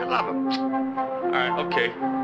[0.00, 0.48] You love them.
[0.48, 2.19] All right, okay.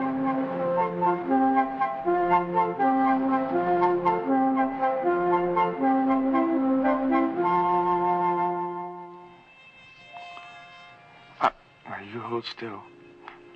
[12.50, 12.82] Still,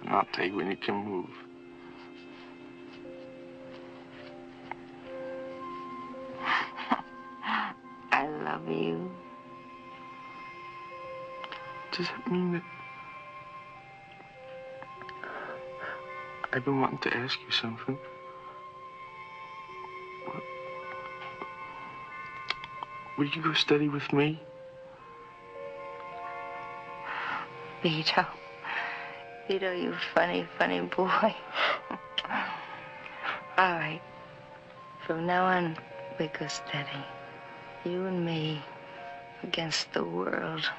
[0.00, 1.30] and I'll tell you when you can move.
[8.12, 9.10] I love you.
[11.92, 12.62] Does that mean that
[16.52, 17.98] I've been wanting to ask you something?
[23.18, 24.40] Would you go study with me?
[27.82, 28.26] Vito.
[29.50, 31.08] Vito, you funny, funny boy.
[33.58, 34.00] All right.
[35.04, 35.76] From now on,
[36.20, 37.04] we go steady.
[37.84, 38.62] You and me
[39.42, 40.70] against the world.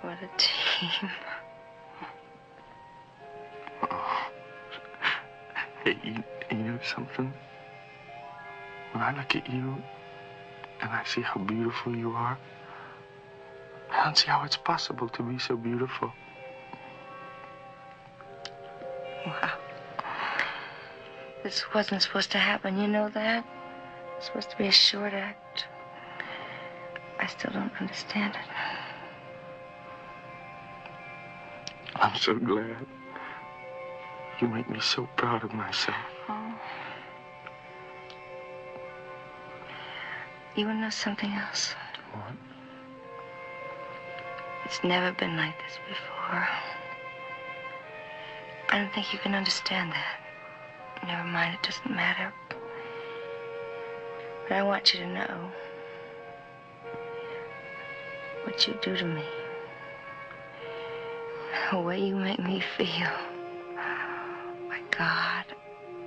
[0.00, 1.10] What a team.
[5.84, 7.32] Hey, you, you know something?
[8.90, 9.76] When I look at you
[10.80, 12.36] and I see how beautiful you are,
[13.92, 16.12] I don't see how it's possible to be so beautiful.
[21.46, 23.46] This wasn't supposed to happen, you know that?
[24.16, 25.66] It's supposed to be a short act.
[27.20, 28.50] I still don't understand it.
[31.94, 32.84] I'm so glad.
[34.40, 35.96] You make me so proud of myself.
[36.28, 36.52] Oh.
[40.56, 41.76] You wanna know something else?
[42.12, 42.32] What?
[44.64, 46.48] It's never been like this before.
[48.68, 50.25] I don't think you can understand that.
[51.06, 52.32] Never mind, it doesn't matter.
[54.48, 55.50] But I want you to know
[58.44, 59.24] what you do to me.
[61.70, 63.10] The way you make me feel.
[64.68, 65.44] My God,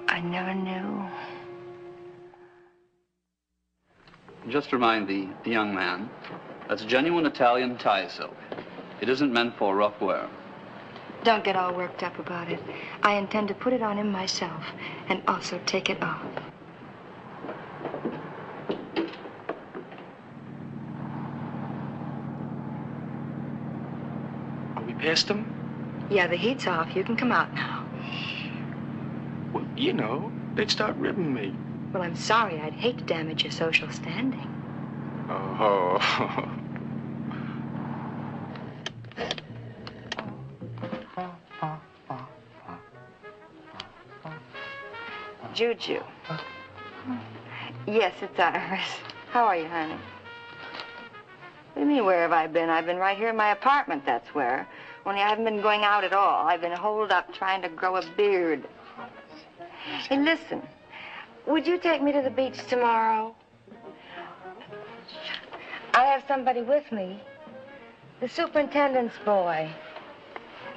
[0.08, 1.08] I never knew.
[4.50, 6.10] Just remind the, young man,
[6.68, 8.36] that's genuine Italian tie silk.
[9.02, 10.30] It isn't meant for rough wear.
[11.24, 12.60] Don't get all worked up about it.
[13.04, 14.64] I intend to put it on him myself
[15.10, 16.22] and also take it off.
[24.76, 25.46] Are we past them?
[26.10, 26.96] Yeah, the heat's off.
[26.96, 27.86] You can come out now.
[29.54, 31.54] Well, you know, they'd start ribbing me.
[31.92, 32.60] Well, I'm sorry.
[32.60, 34.48] I'd hate to damage your social standing.
[35.30, 36.56] Oh.
[45.60, 46.00] Juju.
[47.86, 48.88] Yes, it's Iris.
[49.32, 49.98] How are you, honey?
[51.74, 52.70] What do you mean, where have I been?
[52.70, 54.66] I've been right here in my apartment, that's where.
[55.06, 56.48] Only I haven't been going out at all.
[56.48, 58.70] I've been holed up trying to grow a beard.
[60.08, 60.62] Hey, listen.
[61.46, 63.36] Would you take me to the beach tomorrow?
[65.94, 67.22] I have somebody with me.
[68.22, 69.70] The superintendent's boy.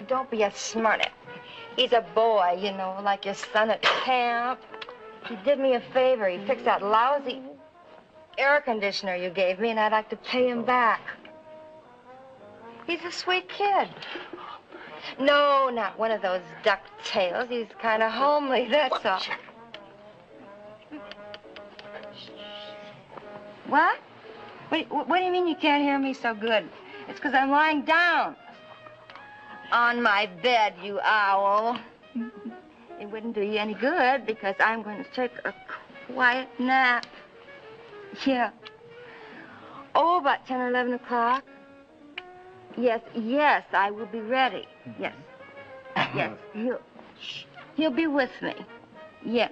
[0.08, 1.10] Don't be a smurnet.
[1.76, 4.60] He's a boy, you know, like your son at camp.
[5.28, 6.28] He did me a favor.
[6.28, 7.42] He fixed that lousy
[8.38, 11.00] air conditioner you gave me, and I'd like to pay him back.
[12.86, 13.88] He's a sweet kid.
[15.18, 17.48] No, not one of those duck tails.
[17.48, 19.20] He's kind of homely, that's all.
[23.66, 23.98] What?
[24.68, 26.68] What, what do you mean you can't hear me so good?
[27.08, 28.36] It's because I'm lying down.
[29.70, 31.78] On my bed, you owl.
[33.02, 35.52] It wouldn't do you any good because I'm going to take a
[36.06, 37.04] quiet nap.
[38.24, 38.50] Yeah.
[39.96, 41.42] Oh, about 10 or 11 o'clock.
[42.78, 44.68] Yes, yes, I will be ready.
[45.00, 45.16] Yes.
[45.96, 46.16] Mm-hmm.
[46.16, 46.80] Yes, he'll,
[47.74, 48.54] he'll be with me.
[49.24, 49.48] Yeah.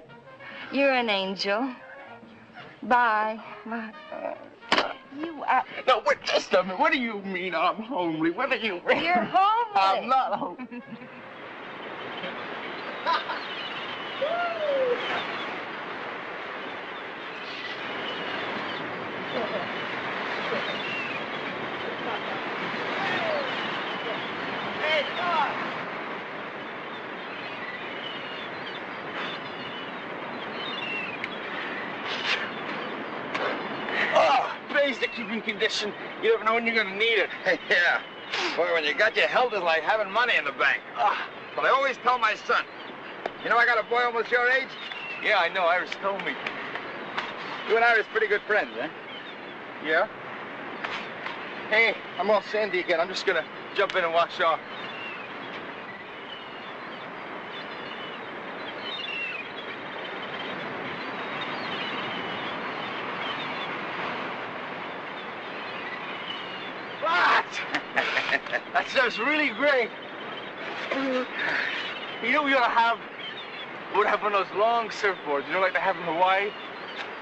[0.70, 1.74] You're an angel.
[2.84, 3.40] Bye.
[3.66, 3.92] Bye.
[5.18, 5.64] You are...
[5.88, 6.78] No, wait just a minute.
[6.78, 8.30] What do you mean I'm homely?
[8.30, 9.02] What do you mean?
[9.02, 9.74] You're homely.
[9.74, 10.82] I'm not homely.
[34.12, 35.92] Oh, basic keeping condition.
[36.22, 37.30] You never know when you're gonna need it.
[37.70, 38.02] yeah.
[38.56, 40.82] Boy, when you got your health, it's like having money in the bank.
[40.96, 42.64] Ah, but I always tell my son,
[43.42, 44.68] you know, I got a boy almost your age.
[45.24, 45.62] Yeah, I know.
[45.62, 46.32] Iris told me.
[47.68, 48.88] You and Iris pretty good friends, eh?
[49.84, 50.08] Yeah?
[51.70, 53.00] Hey, I'm all sandy again.
[53.00, 53.44] I'm just gonna
[53.76, 54.60] jump in and wash off.
[67.00, 67.46] What?
[68.72, 69.90] that stuff's really great.
[72.22, 72.98] You know we ought to have,
[73.92, 76.50] we ought have one of those long surfboards, you know, like they have in Hawaii?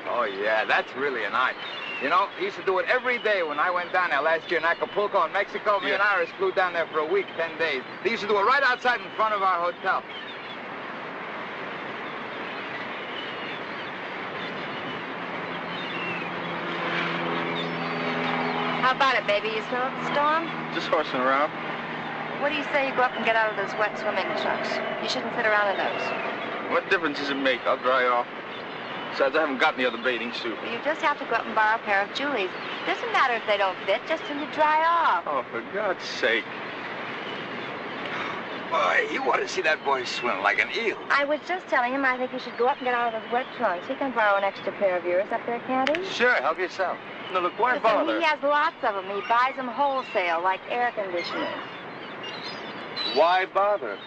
[0.09, 1.55] Oh, yeah, that's really a night.
[2.03, 4.51] You know, he used to do it every day when I went down there last
[4.51, 5.81] year in Acapulco in Mexico.
[5.81, 7.83] Me and Iris flew down there for a week, 10 days.
[8.05, 10.03] They used to do it right outside in front of our hotel.
[18.81, 19.49] How about it, baby?
[19.49, 20.49] You smell the storm?
[20.75, 21.51] Just horsing around.
[22.41, 24.71] What do you say you go up and get out of those wet swimming trunks?
[25.03, 26.28] You shouldn't sit around in those.
[26.71, 27.61] What difference does it make?
[27.67, 28.27] I'll dry off.
[29.13, 30.57] Besides, I haven't got any other bathing suit.
[30.71, 32.51] You just have to go up and borrow a pair of Julie's.
[32.87, 35.25] Doesn't matter if they don't fit, just till you dry off.
[35.27, 36.45] Oh, for God's sake.
[38.71, 40.99] Boy, you ought to see that boy swim like an eel.
[41.09, 43.23] I was just telling him I think he should go up and get out of
[43.23, 43.89] those wet trunks.
[43.89, 46.05] He can borrow an extra pair of yours up there, can't he?
[46.05, 46.99] Sure, help yourself.
[47.33, 48.19] No, look, why Listen, bother?
[48.19, 49.07] he has lots of them.
[49.07, 51.49] He buys them wholesale, like air conditioners.
[53.15, 53.99] Why bother?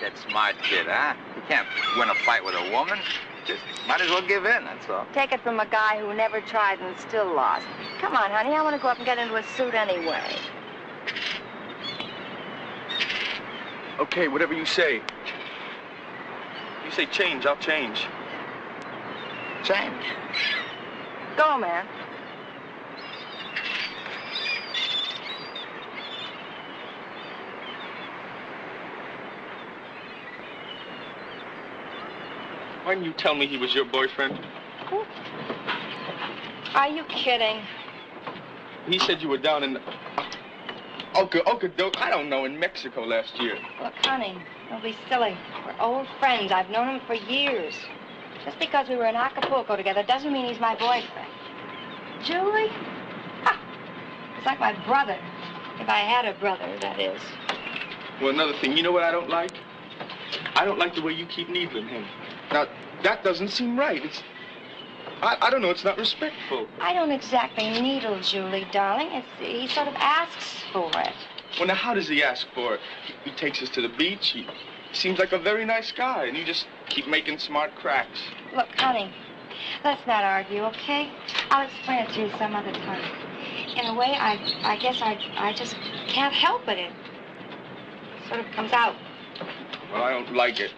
[0.00, 1.14] Get smart, kid, huh?
[1.34, 2.98] You can't win a fight with a woman.
[3.46, 5.06] Just might as well give in, that's all.
[5.12, 7.66] Take it from a guy who never tried and still lost.
[7.98, 10.36] Come on, honey, I want to go up and get into a suit anyway.
[13.98, 15.00] Okay, whatever you say.
[16.84, 18.06] You say change, I'll change.
[19.64, 20.04] Change.
[21.36, 21.86] Go, man.
[32.88, 34.40] Why didn't you tell me he was your boyfriend?
[36.74, 37.60] Are you kidding?
[38.86, 39.76] He said you were down in...
[41.14, 43.58] Oka, Okadoke, I don't know, in Mexico last year.
[43.82, 44.38] Look, honey,
[44.70, 45.36] don't be silly.
[45.66, 46.50] We're old friends.
[46.50, 47.74] I've known him for years.
[48.46, 51.28] Just because we were in Acapulco together doesn't mean he's my boyfriend.
[52.24, 52.68] Julie?
[53.44, 53.60] Ha!
[54.34, 55.18] He's like my brother.
[55.78, 57.20] If I had a brother, that is.
[58.22, 59.52] Well, another thing, you know what I don't like?
[60.56, 62.06] I don't like the way you keep needling him.
[62.50, 62.66] Now,
[63.02, 64.04] that doesn't seem right.
[64.04, 64.22] It's...
[65.20, 66.68] I, I don't know, it's not respectful.
[66.80, 69.08] I don't exactly needle Julie, darling.
[69.12, 71.14] It's, he sort of asks for it.
[71.58, 72.80] Well, now, how does he ask for it?
[73.06, 74.28] He, he takes us to the beach.
[74.28, 74.46] He
[74.92, 78.20] seems like a very nice guy, and you just keep making smart cracks.
[78.54, 79.12] Look, honey,
[79.84, 81.10] let's not argue, okay?
[81.50, 83.02] I'll explain it to you some other time.
[83.76, 85.74] In a way, I, I guess I, I just
[86.06, 86.78] can't help it.
[86.78, 86.92] It
[88.28, 88.94] sort of comes out.
[89.92, 90.72] Well, I don't like it.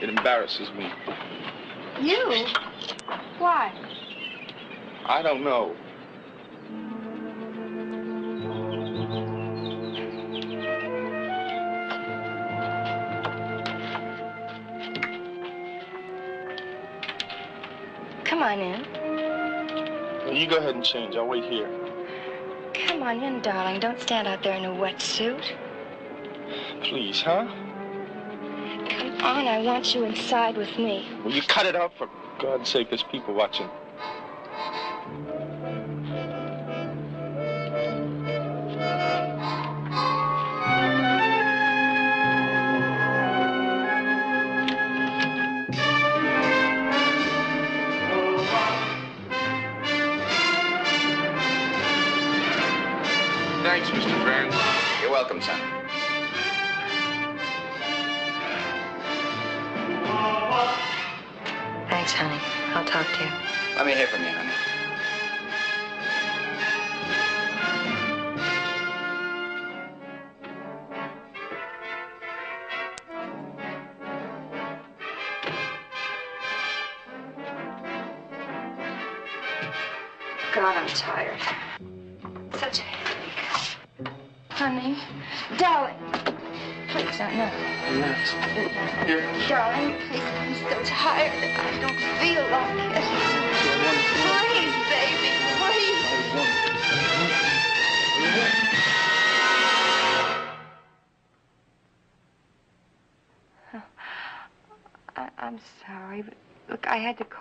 [0.00, 0.92] It embarrasses me.
[2.00, 2.46] You?
[3.38, 3.72] Why?
[5.06, 5.74] I don't know.
[18.24, 18.86] Come on in.
[20.24, 21.16] Well, you go ahead and change.
[21.16, 21.68] I'll wait here.
[22.72, 23.80] Come on in, darling.
[23.80, 25.44] Don't stand out there in a wetsuit.
[26.82, 27.48] Please, huh?
[29.20, 31.08] On, I want you inside with me.
[31.24, 32.08] Will you cut it out for
[32.38, 32.88] God's sake?
[32.88, 33.68] There's people watching.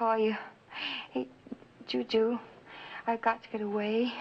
[0.08, 0.38] Call you.
[1.12, 1.28] Hey,
[1.86, 2.40] Juju,
[3.08, 4.14] I've got to get away.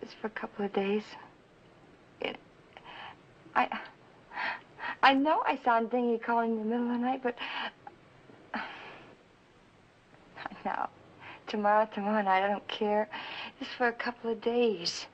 [0.00, 1.02] Just for a couple of days.
[2.22, 2.36] It,
[3.54, 3.68] I,
[5.02, 7.36] I know I sound dingy calling in the middle of the night, but
[10.64, 10.88] now,
[11.48, 13.10] tomorrow, tomorrow night, I don't care.
[13.58, 15.04] Just for a couple of days.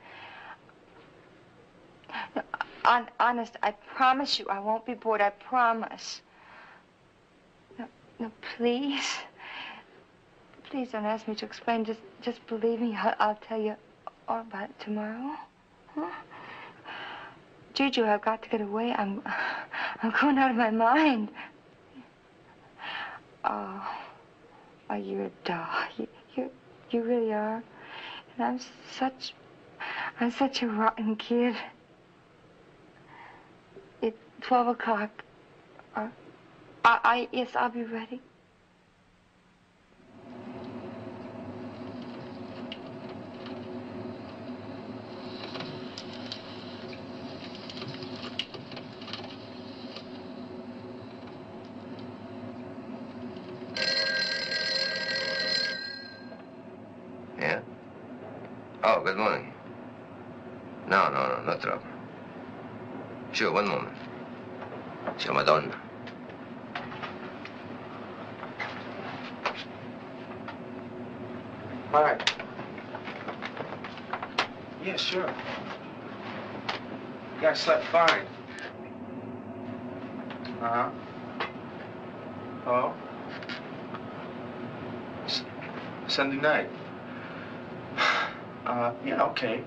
[2.33, 2.43] No,
[2.85, 5.19] on, honest, I promise you, I won't be bored.
[5.19, 6.21] I promise.
[7.77, 7.87] No,
[8.21, 9.17] no, please.
[10.75, 11.85] Please don't ask me to explain.
[11.85, 12.93] Just, just believe me.
[12.97, 13.77] I'll, I'll tell you
[14.27, 15.37] all about it tomorrow.
[15.95, 16.11] Huh?
[17.73, 18.91] Juju, I've got to get away.
[18.91, 19.21] I'm,
[20.03, 21.29] I'm going out of my mind.
[23.45, 23.89] Oh,
[24.89, 25.69] oh, you're a doll.
[25.95, 26.51] You, you,
[26.91, 27.63] you really are.
[28.35, 28.59] And I'm
[28.99, 29.33] such,
[30.19, 31.55] I'm such a rotten kid.
[34.01, 35.23] It's twelve o'clock.
[35.95, 36.09] Uh,
[36.83, 38.19] I, I, yes, I'll be ready.
[57.37, 57.59] Yeah?
[58.83, 59.51] Oh, good morning.
[60.87, 61.83] No, no, no, no trouble.
[63.33, 63.93] Sure, one moment.
[65.25, 65.75] Sure, Madonna.
[71.91, 72.15] Hi.
[74.83, 75.33] Yeah, sure.
[77.41, 78.27] Yeah, I slept fine.
[80.61, 80.89] Uh-huh.
[82.67, 82.93] Oh?
[85.25, 85.41] S-
[86.07, 86.69] Sunday night.
[88.65, 89.57] Uh, yeah, okay.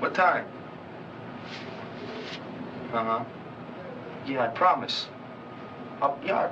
[0.00, 0.46] What time?
[2.94, 3.24] Uh-huh.
[4.26, 5.06] Yeah, I promise.
[6.02, 6.50] I'll, yeah,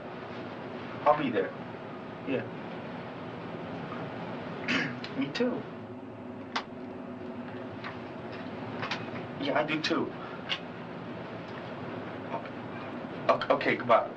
[1.04, 1.50] I'll be there.
[2.28, 2.42] Yeah.
[5.18, 5.60] Me too.
[9.40, 10.10] Yeah, I do too.
[13.28, 14.08] Okay, okay goodbye.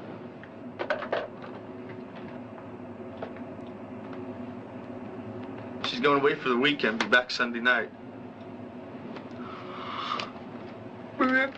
[5.86, 7.90] She's going away for the weekend, be back Sunday night.
[11.18, 11.52] Man,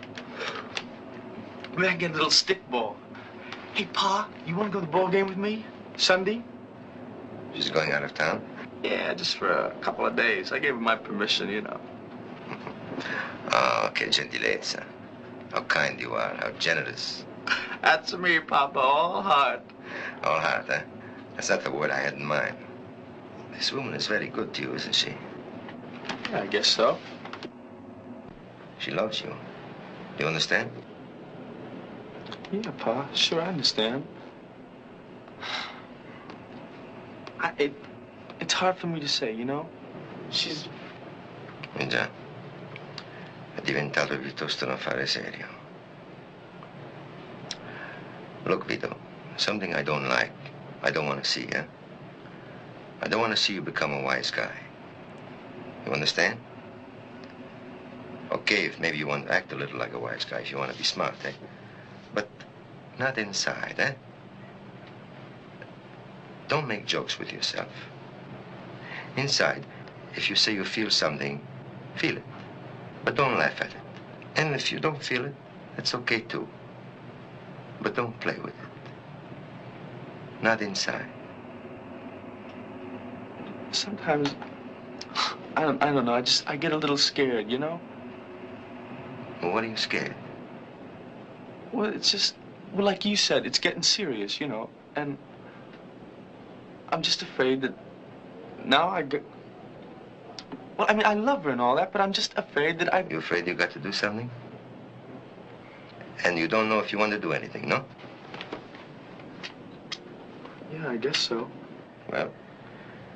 [1.80, 2.96] man, get a little stick ball.
[3.72, 5.64] Hey, Pa, you want to go to the ball game with me?
[5.96, 6.42] Sunday?
[7.54, 8.42] She's going out of town?
[8.82, 10.52] Yeah, just for a couple of days.
[10.52, 11.80] I gave her my permission, you know.
[13.52, 14.84] Oh, che gentilezza.
[15.52, 17.24] How kind you are, how generous.
[17.82, 19.62] That's me, Papa, all heart.
[20.22, 20.82] All heart, huh?
[21.34, 22.56] That's not the word I had in mind.
[23.52, 25.14] This woman is very good to you, isn't she?
[26.32, 26.98] I guess so.
[28.78, 29.34] She loves you.
[30.16, 30.70] Do you understand?
[32.52, 34.04] Yeah, Pa, sure, I understand.
[37.38, 37.74] I, it,
[38.40, 39.68] it's hard for me to say, you know?
[40.30, 40.68] She's...
[41.78, 42.10] Eh già.
[43.54, 45.46] È diventato piuttosto un affare serio.
[48.44, 48.96] Look, Vito,
[49.36, 50.32] something I don't like,
[50.82, 51.64] I don't want to see, eh?
[53.00, 54.58] I don't want to see you become a wise guy.
[55.86, 56.36] You understand?
[58.32, 60.58] Okay, if maybe you want to act a little like a wise guy, if you
[60.58, 61.32] want to be smart, eh?
[62.14, 62.28] But
[62.98, 63.94] not inside, eh?
[66.48, 67.68] Don't make jokes with yourself.
[69.16, 69.64] Inside,
[70.16, 71.40] if you say you feel something,
[71.96, 72.24] feel it.
[73.04, 73.80] But don't laugh at it.
[74.36, 75.34] And if you don't feel it,
[75.76, 76.48] that's okay too.
[77.80, 80.42] But don't play with it.
[80.42, 81.06] Not inside.
[83.72, 84.34] Sometimes...
[85.56, 87.80] I don't, I don't know, I just, I get a little scared, you know?
[89.42, 90.14] Well, what are you scared?
[91.72, 92.34] Well, it's just,
[92.72, 95.16] well, like you said, it's getting serious, you know, and
[96.88, 97.74] I'm just afraid that
[98.64, 99.24] now I get,
[100.76, 103.04] Well, I mean, I love her and all that, but I'm just afraid that I...
[103.08, 104.30] You're afraid you got to do something?
[106.24, 107.84] And you don't know if you want to do anything, no?
[110.72, 111.50] Yeah, I guess so.
[112.10, 112.32] Well,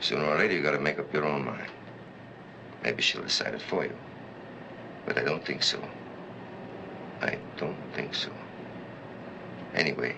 [0.00, 1.70] sooner or later you gotta make up your own mind.
[2.82, 3.96] Maybe she'll decide it for you.
[5.06, 5.82] But I don't think so.
[7.20, 8.30] I don't think so.
[9.74, 10.16] Anyway,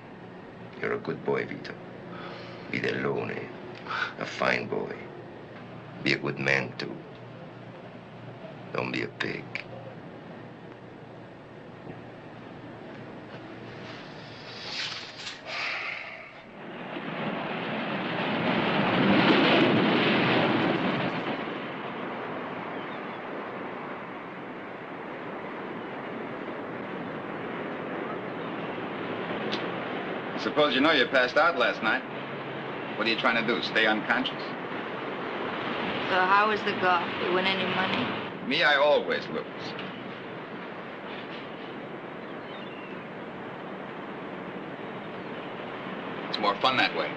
[0.80, 1.74] you're a good boy, Vito.
[2.70, 3.34] Be the lone,
[4.18, 4.94] a fine boy.
[6.02, 6.94] Be a good man, too.
[8.74, 9.44] Don't be a pig.
[30.56, 32.00] I suppose you know you passed out last night.
[32.96, 33.60] What are you trying to do?
[33.60, 34.40] Stay unconscious?
[36.08, 37.06] So how was the golf?
[37.22, 38.48] You win any money?
[38.48, 39.44] Me, I always lose.
[46.30, 47.10] It's more fun that way.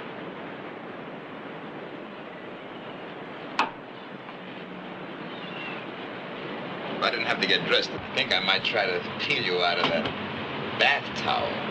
[6.98, 9.64] If I didn't have to get dressed, I think I might try to peel you
[9.64, 10.04] out of that
[10.78, 11.68] bath towel.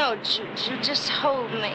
[0.00, 1.74] No, Juju, just hold me.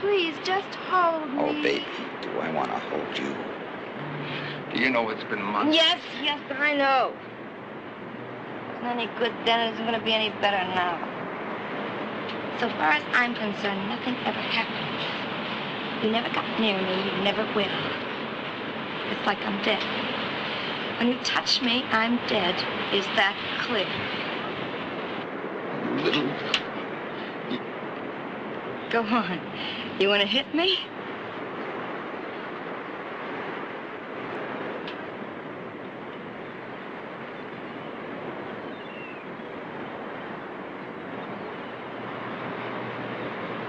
[0.00, 1.40] Please, just hold me.
[1.40, 1.84] Oh, baby,
[2.22, 3.34] do I want to hold you?
[4.72, 5.74] Do you know it's been months?
[5.74, 7.12] Yes, yes, I know.
[8.70, 11.02] It's not any good then, it isn't going to be any better now.
[12.60, 16.06] So far as I'm concerned, nothing ever happened.
[16.06, 17.74] You never got near me, you never will.
[19.10, 19.82] It's like I'm dead.
[21.00, 22.54] When you touch me, I'm dead.
[22.94, 23.34] Is that
[23.66, 23.90] clear?
[26.04, 26.59] Little.
[28.90, 29.40] Go on.
[30.00, 30.76] You want to hit me?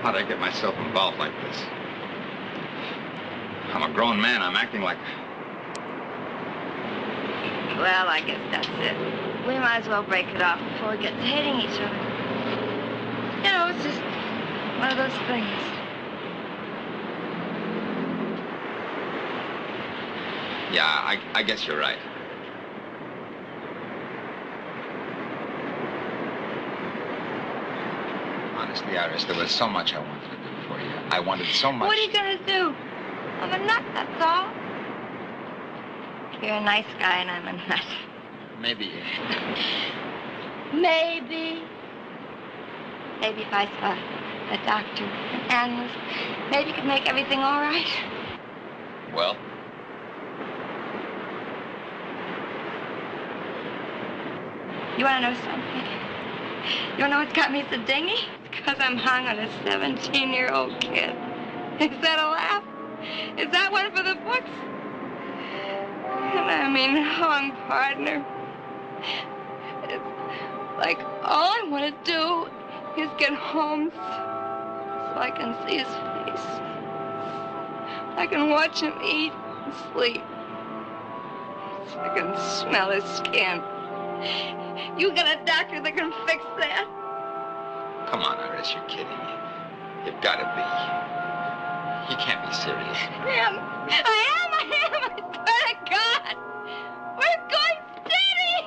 [0.01, 1.61] How'd I get myself involved like this?
[3.73, 4.41] I'm a grown man.
[4.41, 4.97] I'm acting like.
[7.77, 8.97] Well, I guess that's it.
[9.45, 11.95] We might as well break it off before we get to hating each other.
[13.45, 14.10] You know, it's just
[14.81, 15.61] one of those things.
[20.73, 21.99] Yeah, I, I guess you're right.
[28.57, 30.89] Honestly, Iris, there was so much I wanted to do for you.
[31.11, 31.87] I wanted so much.
[31.87, 32.73] What are you gonna do?
[33.41, 34.49] I'm a nut, that's all.
[36.41, 37.85] You're a nice guy and I'm a nut.
[38.59, 38.89] Maybe.
[40.73, 41.61] Maybe.
[43.21, 44.20] Maybe if I
[44.51, 45.95] a doctor, an analyst,
[46.51, 47.87] maybe you could make everything all right.
[49.13, 49.37] Well,
[54.97, 55.85] You want to know something?
[56.93, 58.11] You want to know what's got me so dingy?
[58.11, 61.15] It's because I'm hung on a 17-year-old kid.
[61.79, 62.63] Is that a laugh?
[63.39, 64.51] Is that one for the books?
[66.35, 68.23] And I mean, hung partner.
[69.89, 70.03] It's
[70.77, 73.91] like all I want to do is get home
[75.13, 76.47] so I can see his face.
[78.17, 79.33] I can watch him eat
[79.65, 80.23] and sleep.
[81.91, 83.61] So I can smell his skin.
[84.97, 86.87] You got a doctor that can fix that?
[88.11, 89.07] come on, Iris, you're kidding.
[89.07, 89.33] Me.
[90.05, 90.61] You've got to be.
[92.11, 92.97] You can't be serious.
[93.21, 93.57] I am.
[93.57, 93.99] I
[94.35, 94.51] am.
[94.53, 94.91] I am.
[94.93, 96.35] I swear to God.
[97.17, 98.61] We're going steady.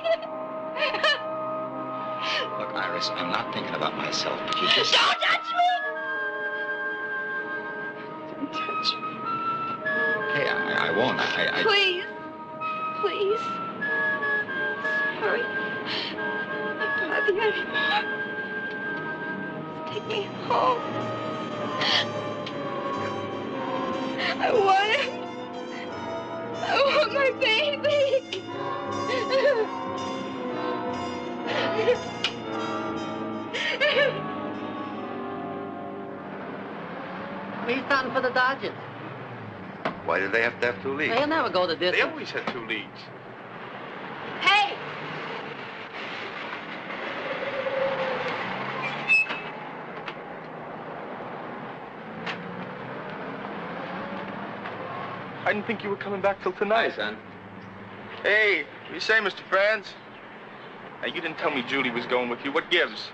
[2.59, 4.93] Look, Iris, I'm not thinking about myself, but you just.
[4.93, 5.94] Don't touch me.
[8.45, 9.17] Don't touch me.
[10.29, 11.19] Okay, I, I won't.
[11.19, 11.63] I, I.
[11.63, 12.03] Please.
[13.01, 13.39] Please.
[15.19, 15.43] Sorry.
[17.01, 18.03] I'm not the anymore.
[19.91, 20.81] Take me home.
[24.37, 25.09] I want him.
[26.61, 26.63] I
[26.97, 28.43] want my baby.
[37.85, 38.73] Starting for the Dodgers.
[40.05, 41.13] Why do they have to have two leagues?
[41.15, 42.99] They'll never go the They always had two leagues.
[44.41, 44.75] Hey!
[55.43, 56.91] I didn't think you were coming back till tonight.
[56.91, 57.17] Hi, son.
[58.23, 59.41] Hey, what you say, Mr.
[59.49, 59.93] Franz?
[61.01, 62.51] Now, you didn't tell me Julie was going with you.
[62.51, 63.09] What gives?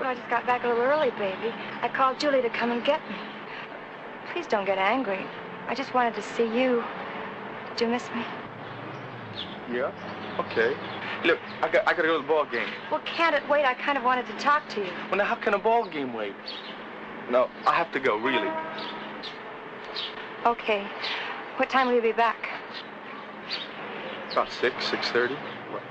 [0.00, 1.52] Well, I just got back a little early, baby.
[1.82, 3.16] I called Julie to come and get me.
[4.32, 5.24] Please don't get angry.
[5.68, 6.84] I just wanted to see you.
[7.70, 8.24] Did you miss me?
[9.72, 9.92] Yeah?
[10.38, 10.74] Okay.
[11.24, 12.68] Look, I got, I gotta go to the ball game.
[12.90, 13.64] Well, can't it wait?
[13.64, 14.92] I kind of wanted to talk to you.
[15.08, 16.34] Well, now, how can a ball game wait?
[17.30, 18.50] No, I have to go, really.
[20.46, 20.86] Okay.
[21.56, 22.48] What time will you be back?
[24.32, 25.30] About 6, 6.30.
[25.70, 25.82] What?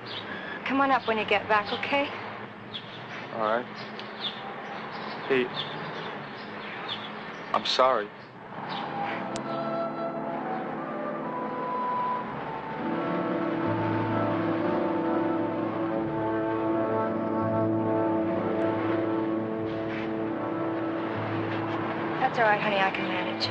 [0.65, 2.07] Come on up when you get back, okay?
[3.35, 3.65] All right.
[5.27, 5.45] Hey,
[7.53, 8.07] I'm sorry.
[22.27, 22.77] That's all right, honey.
[22.77, 23.45] I can manage.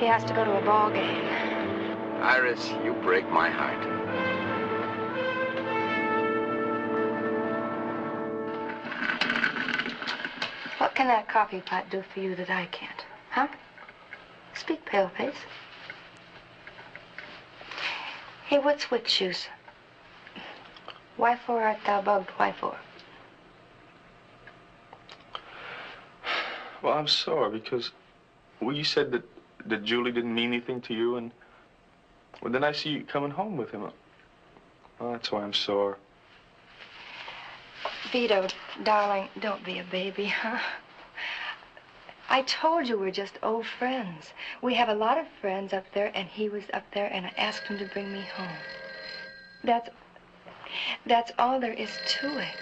[0.00, 1.24] He has to go to a ball game.
[2.20, 3.97] Iris, you break my heart.
[10.98, 13.04] Can that coffee pot do for you that I can't?
[13.30, 13.46] Huh?
[14.54, 15.36] Speak, paleface.
[18.46, 19.46] Hey, what's witch shoes?
[21.16, 22.30] Why for art thou bugged?
[22.30, 22.76] Why for?
[26.82, 27.92] Well, I'm sorry because,
[28.60, 29.22] well, you said that,
[29.66, 31.30] that Julie didn't mean anything to you, and
[32.42, 33.82] well, then I see you coming home with him.
[34.98, 35.96] Well, that's why I'm sore.
[38.10, 38.48] Vito,
[38.82, 40.58] darling, don't be a baby, huh?
[42.30, 44.34] I told you we're just old friends.
[44.60, 47.32] We have a lot of friends up there, and he was up there, and I
[47.38, 48.56] asked him to bring me home.
[49.64, 49.88] That's
[51.06, 52.54] that's all there is to it.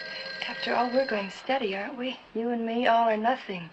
[0.48, 2.16] After all, we're going steady, aren't we?
[2.34, 3.68] You and me, all or nothing.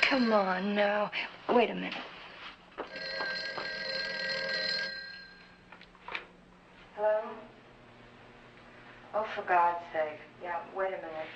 [0.00, 1.10] Come on now.
[1.50, 1.94] Wait a minute.
[6.96, 7.20] Hello?
[9.14, 10.20] Oh, for God's sake.
[10.42, 11.28] Yeah, wait a minute.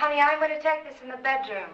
[0.00, 1.68] Honey, I'm going to take this in the bedroom.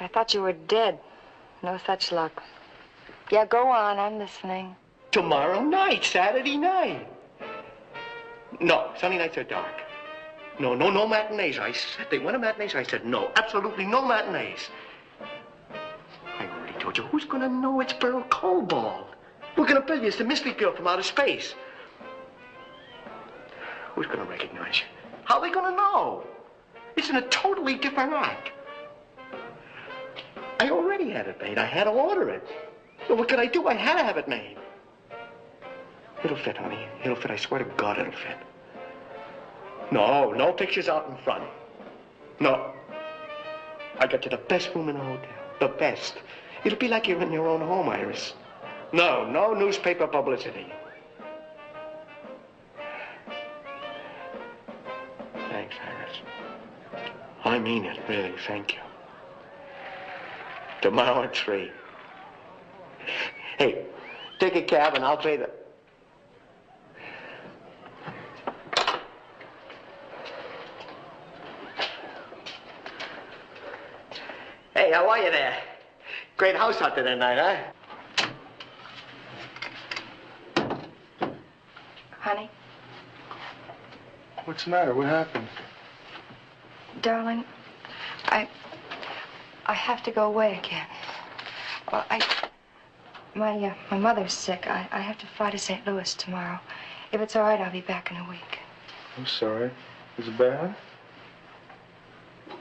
[0.00, 0.98] I thought you were dead.
[1.62, 2.42] No such luck.
[3.30, 3.98] Yeah, go on.
[3.98, 4.74] I'm listening.
[5.10, 7.06] Tomorrow night, Saturday night.
[8.58, 9.87] No, Sunday nights are dark.
[10.58, 11.58] No, no, no matinees.
[11.58, 12.74] I said they went to matinees.
[12.74, 14.70] I said no, absolutely no matinees.
[16.38, 17.04] I already told you.
[17.04, 19.14] Who's gonna know it's Beryl Cobalt?
[19.56, 21.54] We're gonna bill you as the mystery girl from outer space.
[23.94, 24.86] Who's gonna recognize you?
[25.24, 26.24] How are they gonna know?
[26.96, 28.50] It's in a totally different act.
[30.60, 31.58] I already had it made.
[31.58, 32.46] I had to order it.
[33.06, 33.68] But what could I do?
[33.68, 34.56] I had to have it made.
[36.24, 36.88] It'll fit, honey.
[37.04, 37.30] It'll fit.
[37.30, 38.38] I swear to God, it'll fit.
[39.90, 41.44] No, no pictures out in front.
[42.40, 42.72] No.
[43.98, 45.30] I got you the best room in the hotel.
[45.60, 46.14] The best.
[46.64, 48.34] It'll be like you're in your own home, Iris.
[48.92, 50.66] No, no newspaper publicity.
[55.50, 57.02] Thanks, Iris.
[57.44, 58.34] I mean it, really.
[58.46, 58.80] Thank you.
[60.80, 61.70] Tomorrow at three.
[63.58, 63.86] Hey,
[64.38, 65.50] take a cab and I'll pay the...
[74.78, 75.56] Hey, how are you there?
[76.36, 77.66] Great house out there tonight,
[78.16, 78.28] huh?
[82.20, 82.48] Honey,
[84.44, 84.94] What's the matter?
[84.94, 85.48] What happened?
[87.02, 87.44] darling,
[88.26, 88.48] I...
[89.66, 90.86] I have to go away again.
[91.90, 92.24] Well, I...
[93.34, 94.68] My, uh, my mother's sick.
[94.68, 95.84] I, I have to fly to St.
[95.88, 96.60] Louis tomorrow.
[97.10, 98.60] If it's all right, I'll be back in a week.
[99.16, 99.72] I'm sorry.
[100.18, 100.76] Is it bad?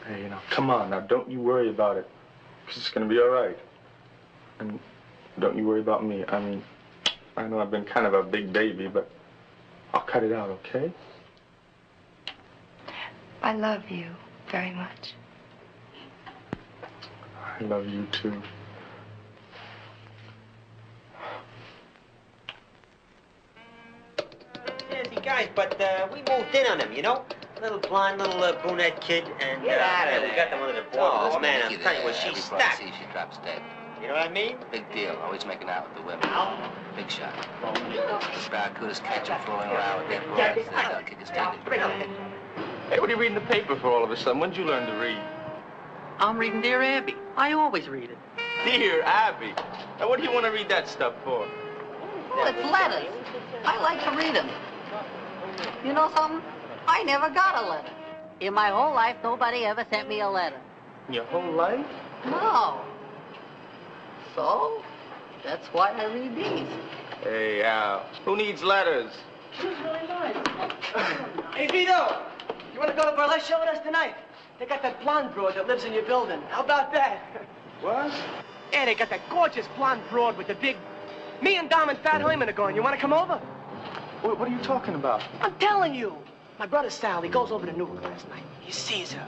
[0.08, 1.02] Hey, you know, come on now.
[1.02, 2.10] Don't you worry about it.
[2.66, 3.58] Because it's going to be all right.
[4.60, 4.80] And
[5.40, 6.24] don't you worry about me.
[6.30, 6.64] I mean,
[7.36, 9.10] I know I've been kind of a big baby, but
[9.94, 10.92] I'll cut it out, okay?
[13.42, 14.08] I love you
[14.50, 15.14] very much.
[17.60, 18.42] I love you too.
[24.90, 27.26] Yeah, guys, but uh, we moved in on him, you know?
[27.62, 30.76] Little blonde, little uh, brunette kid, and Get uh, outta yeah, we got them under
[30.76, 31.12] the board.
[31.12, 32.04] Oh, this man, I'm telling you there.
[32.06, 32.78] what, she's Everybody stacked.
[32.78, 33.62] sees she drops dead.
[34.00, 34.58] You know what I mean?
[34.72, 35.18] Big deal.
[35.24, 36.22] Always making out with the women.
[36.96, 37.34] Big shot.
[37.62, 40.66] The barracudas catch him fooling around with dead boys.
[40.70, 41.52] They'll kick his tail.
[42.90, 44.40] Hey, what are you reading the paper for all of a sudden?
[44.40, 45.18] When did you learn to read?
[46.20, 47.16] I'm reading Dear Abby.
[47.36, 48.18] I always read it.
[48.66, 49.54] Dear Abby.
[50.00, 51.48] Now, what do you want to read that stuff for?
[52.36, 53.12] Well, it's letters.
[53.66, 54.50] I like to read them.
[55.84, 56.42] You know something?
[56.88, 57.92] I never got a letter.
[58.40, 60.60] In my whole life, nobody ever sent me a letter.
[61.10, 61.86] Your whole life?
[62.26, 62.82] No.
[64.36, 64.84] So,
[65.44, 66.68] that's why I read these.
[67.24, 69.12] Hey, Al, who needs letters?
[69.60, 70.36] She was really nice.
[71.56, 72.22] Hey, Vito!
[72.74, 74.16] You want to go to burlesque show with us tonight?
[74.60, 76.42] They got that blonde broad that lives in your building.
[76.50, 77.48] How about that?
[77.82, 78.12] What?
[78.72, 80.78] Yeah, they got that gorgeous blonde broad with the big...
[81.44, 82.76] Me and Dom and Fat Hyman are going.
[82.76, 83.36] You want to come over?
[84.22, 85.22] What, what are you talking about?
[85.42, 86.18] I'm telling you.
[86.60, 88.42] My brother Sal, he goes over to Newark last night.
[88.62, 89.28] He sees her.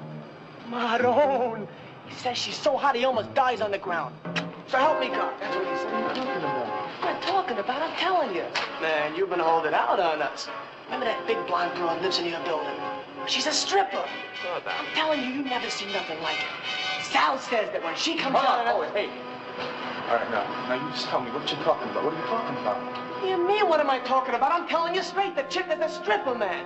[0.68, 1.68] Maroon.
[2.08, 4.16] He says she's so hot he almost dies on the ground.
[4.68, 5.34] So help me God.
[5.40, 5.94] That's what he said.
[5.94, 6.68] What are you talking about?
[7.00, 7.82] What am I talking about?
[7.84, 8.46] I'm telling you.
[8.82, 10.48] Man, you've been holding out on us.
[10.86, 12.74] Remember that big blonde broad lives in your building?
[13.28, 14.04] She's a stripper.
[14.66, 17.04] I'm telling you, you never seen nothing like it.
[17.04, 18.68] Sal says that when she comes Hold out...
[18.74, 19.10] hold it, hey.
[20.10, 22.06] All right, now, now you just tell me what you're talking about.
[22.06, 23.28] What are you talking about?
[23.28, 24.52] You mean, what am I talking about?
[24.52, 26.66] I'm telling you straight, the chick is a stripper, man.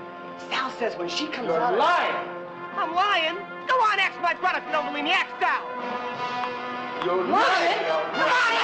[0.50, 1.78] Sal says when she comes You're out...
[1.78, 2.30] lying.
[2.76, 3.36] I'm lying?
[3.68, 5.12] Go on, ask my brother if you don't believe me.
[5.12, 5.62] Ask Sal.
[7.06, 7.86] You're lying.
[8.14, 8.63] Come on,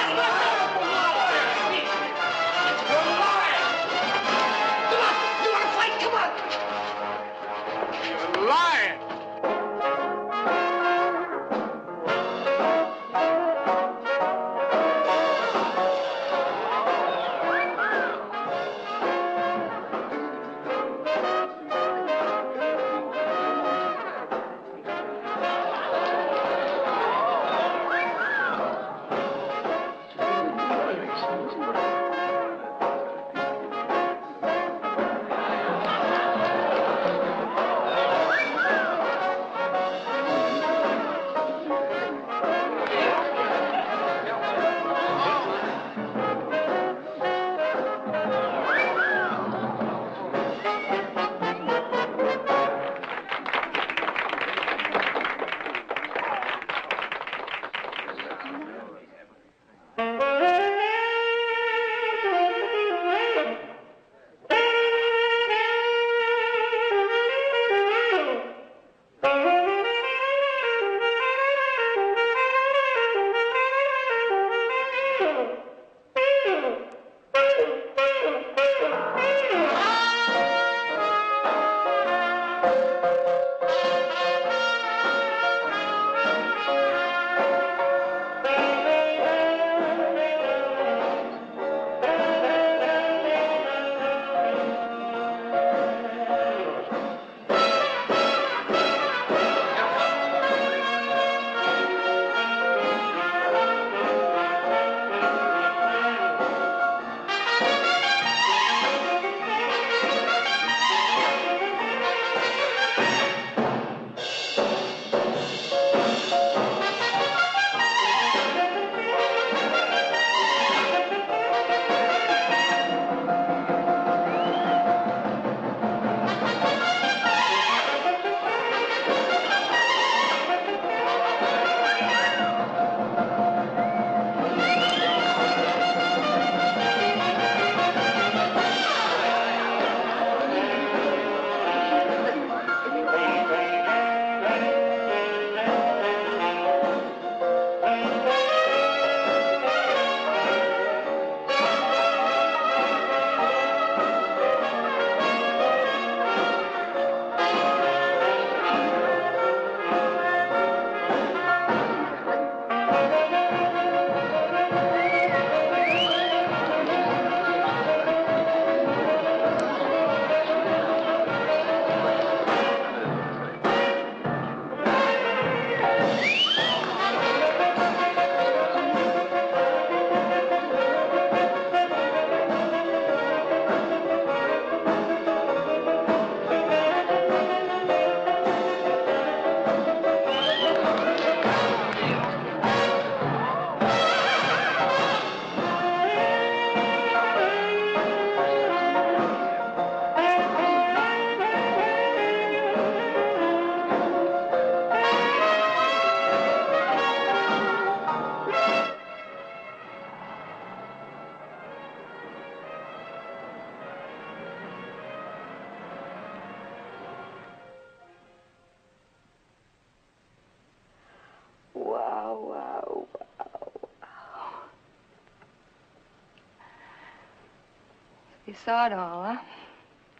[228.64, 229.40] saw it all, huh?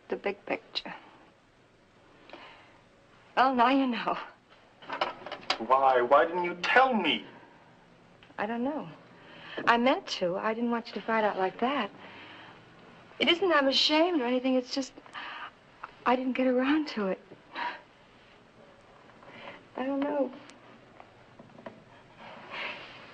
[0.08, 0.92] The big picture.
[3.36, 4.18] Well, now you know.
[5.66, 6.00] Why?
[6.00, 7.24] Why didn't you tell me?
[8.38, 8.88] I don't know.
[9.66, 10.36] I meant to.
[10.36, 11.90] I didn't want you to find out like that.
[13.18, 14.54] It isn't that I'm ashamed or anything.
[14.54, 14.92] It's just
[16.06, 17.20] I didn't get around to it.
[19.76, 20.30] I don't know.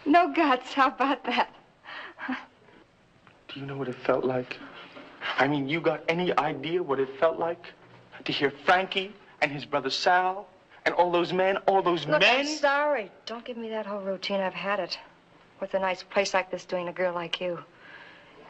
[0.05, 0.73] No guts.
[0.73, 1.53] How about that?
[3.49, 4.57] Do you know what it felt like?
[5.37, 7.73] I mean, you got any idea what it felt like
[8.25, 10.49] to hear Frankie and his brother Sal
[10.87, 12.41] and all those men, all those Look, men?
[12.41, 13.11] I'm sorry.
[13.27, 14.41] Don't give me that whole routine.
[14.41, 14.99] I've had it.
[15.59, 17.59] What's a nice place like this doing a girl like you?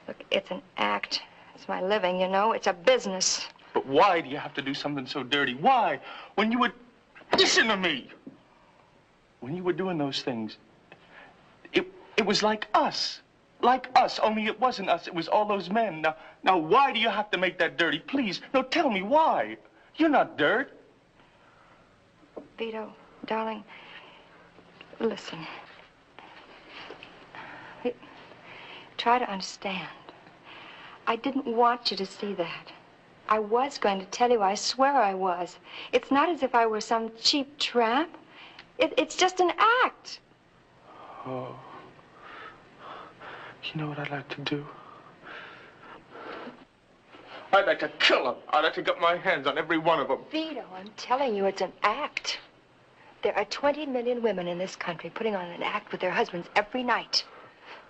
[0.06, 1.22] Look, it's an act.
[1.54, 2.52] It's my living, you know.
[2.52, 3.46] It's a business.
[3.74, 5.54] But why do you have to do something so dirty?
[5.54, 5.98] Why?
[6.36, 6.72] When you would
[7.36, 8.08] listen to me.
[9.40, 10.56] When you were doing those things,
[11.72, 13.20] it it was like us.
[13.62, 15.06] Like us, only it wasn't us.
[15.06, 16.02] It was all those men.
[16.02, 17.98] Now, now, why do you have to make that dirty?
[17.98, 19.56] Please, no, tell me why.
[19.96, 20.78] You're not dirt.
[22.58, 22.92] Vito,
[23.26, 23.64] darling,
[25.00, 25.38] listen.
[28.98, 29.88] Try to understand.
[31.06, 32.72] I didn't want you to see that.
[33.28, 35.58] I was going to tell you, I swear I was.
[35.92, 38.16] It's not as if I were some cheap tramp.
[38.78, 39.52] It, it's just an
[39.84, 40.20] act.
[41.26, 41.56] Oh.
[43.72, 44.66] You know what I'd like to do?
[47.52, 48.34] I'd like to kill them.
[48.50, 50.18] I'd like to get my hands on every one of them.
[50.30, 52.38] Vito, I'm telling you, it's an act.
[53.22, 56.48] There are 20 million women in this country putting on an act with their husbands
[56.54, 57.24] every night.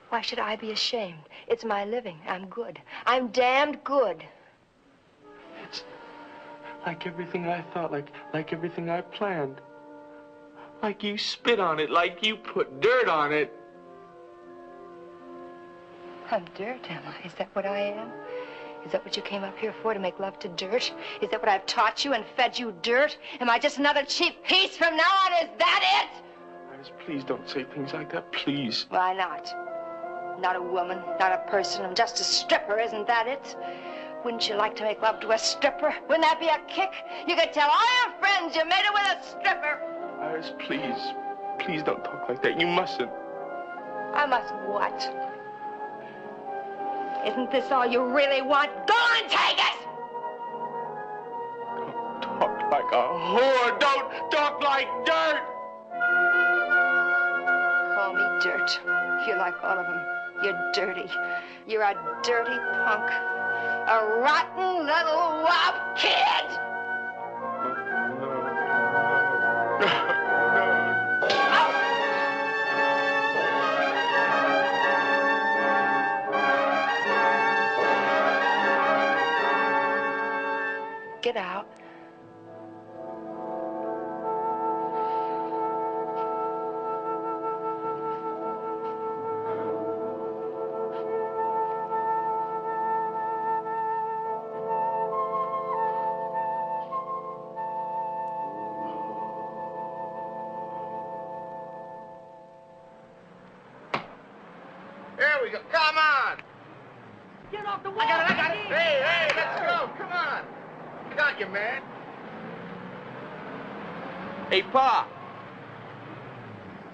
[0.09, 1.18] Why should I be ashamed?
[1.49, 2.18] It's my living.
[2.29, 2.81] I'm good.
[3.07, 4.24] I'm damned good.
[5.64, 5.83] It's
[6.87, 9.61] like everything I thought, like like everything I planned.
[10.83, 13.53] Like you spit on it, like you put dirt on it.
[16.31, 17.27] I'm dirt, am I?
[17.27, 18.11] Is that what I am?
[18.85, 20.93] Is that what you came up here for, to make love to dirt?
[21.20, 23.16] Is that what I've taught you and fed you dirt?
[23.41, 25.33] Am I just another cheap piece from now on?
[25.45, 26.22] Is that it?
[26.72, 28.87] Iris, please don't say things like that, please.
[28.89, 29.53] Why not?
[30.41, 31.85] Not a woman, not a person.
[31.85, 33.57] I'm just a stripper, isn't that it?
[34.24, 35.95] Wouldn't you like to make love to a stripper?
[36.09, 36.93] Wouldn't that be a kick?
[37.27, 39.81] You could tell all your friends you made it with a stripper.
[40.20, 41.14] Iris, please.
[41.61, 42.61] Please don't talk like that.
[42.61, 43.11] You mustn't.
[44.14, 45.26] I must what?
[47.27, 48.70] Isn't this all you really want?
[48.87, 49.77] Go and take it!
[52.22, 53.81] Don't Talk like a whore.
[53.81, 55.43] Don't talk like dirt.
[57.97, 58.81] Call me dirt.
[59.20, 60.07] If you like all of them.
[60.44, 61.11] You're dirty.
[61.66, 63.11] You're a dirty punk.
[63.89, 66.47] A rotten little wop kid!
[81.27, 81.76] Get out.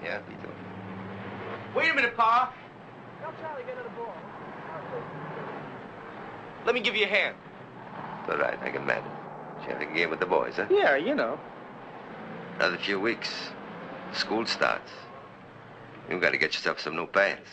[0.03, 0.49] Yeah, Vito.
[1.75, 2.53] Wait a minute, Pa.
[3.21, 4.13] Help Charlie get to the ball.
[6.65, 7.35] Let me give you a hand.
[8.21, 9.11] It's all right, I can manage.
[9.63, 10.65] You have a game with the boys, huh?
[10.69, 11.39] Yeah, you know.
[12.57, 13.29] Another few weeks.
[14.13, 14.91] School starts.
[16.09, 17.49] You gotta get yourself some new pants.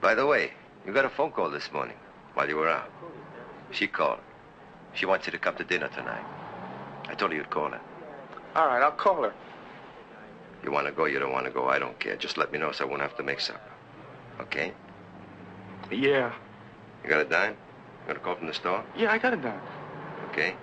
[0.00, 0.52] By the way,
[0.86, 1.96] you got a phone call this morning
[2.34, 2.90] while you were out.
[3.70, 4.20] She called.
[4.92, 6.24] She wants you to come to dinner tonight.
[7.08, 7.80] I told her you'd call her.
[8.54, 9.32] All right, I'll call her.
[10.64, 12.16] You want to go, you don't want to go, I don't care.
[12.16, 13.60] Just let me know so I won't have to make supper.
[14.40, 14.72] Okay?
[15.90, 16.32] Yeah.
[17.02, 17.52] You got a dime?
[17.52, 18.82] You got a call from the store?
[18.96, 19.60] Yeah, I got a dime.
[20.30, 20.56] Okay.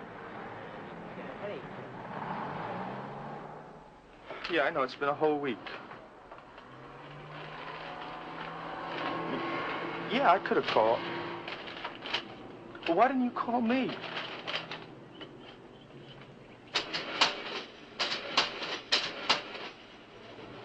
[4.52, 4.82] Yeah, I know.
[4.82, 5.58] It's been a whole week.
[10.12, 11.00] Yeah, I could have called.
[12.86, 13.92] But why didn't you call me?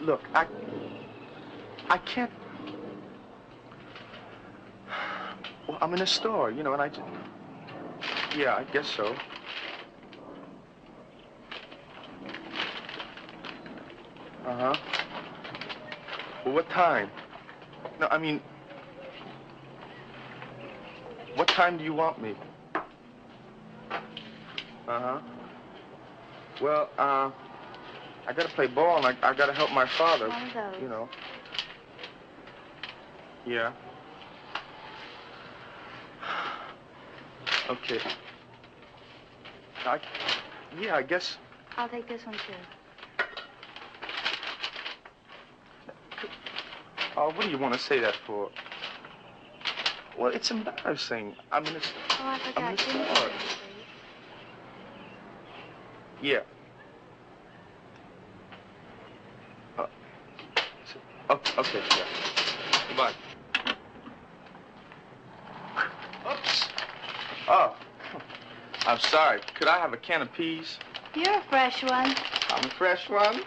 [0.07, 0.47] Look, I...
[1.91, 2.31] I can't...
[5.67, 7.03] Well, I'm in a store, you know, and I just...
[8.37, 9.17] Yeah, I guess so.
[14.47, 14.77] Uh-huh.
[16.45, 17.11] Well, what time?
[17.99, 18.41] No, I mean...
[21.35, 22.37] What time do you want me?
[24.87, 25.19] Uh-huh.
[26.61, 27.33] Well, uh,
[28.27, 30.29] I gotta play ball and I, I gotta help my father.
[30.29, 30.83] Those.
[30.83, 31.09] You know.
[33.45, 33.73] Yeah.
[37.71, 38.01] Okay.
[39.85, 40.01] I,
[40.81, 41.39] yeah, I guess.
[41.77, 42.53] I'll take this one, too.
[47.17, 48.51] Oh, what do you want to say that for?
[50.19, 51.37] Well, it's embarrassing.
[51.53, 51.93] I mean, it's.
[52.21, 52.65] Oh, I forgot.
[52.65, 53.33] I'm Give me sorry.
[53.33, 53.57] this,
[56.21, 56.29] please.
[56.29, 56.41] Yeah.
[59.79, 59.87] Uh,
[60.85, 61.01] so-
[61.31, 62.05] oh, okay, yeah.
[62.89, 63.13] Goodbye.
[66.31, 66.69] Oops.
[67.49, 67.77] Oh,
[68.87, 69.41] I'm sorry.
[69.55, 70.79] Could I have a can of peas?
[71.15, 72.15] You're a fresh one.
[72.51, 73.43] I'm a fresh one.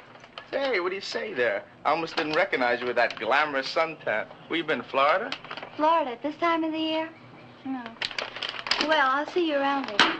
[0.52, 1.64] Hey, what do you say there?
[1.86, 4.26] I almost didn't recognize you with that glamorous suntan.
[4.48, 5.30] Where you been, Florida?
[5.76, 7.10] Florida at this time of the year?
[7.66, 7.84] No.
[8.88, 10.14] Well, I'll see you around later.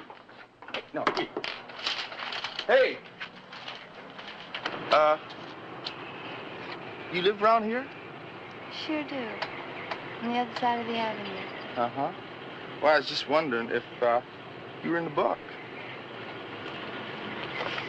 [0.94, 1.28] No, here.
[2.68, 2.98] Hey.
[4.92, 5.18] Uh,
[7.14, 7.86] you live around here?
[8.86, 9.28] Sure do.
[10.22, 11.40] On the other side of the avenue.
[11.76, 12.12] Uh-huh.
[12.82, 14.22] Well, I was just wondering if, uh,
[14.84, 15.38] you were in the book.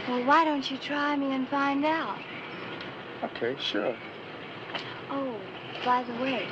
[0.08, 2.18] Well, why don't you try me and find out?
[3.22, 3.96] Okay, sure.
[5.10, 5.36] Oh,
[5.84, 6.48] by the way,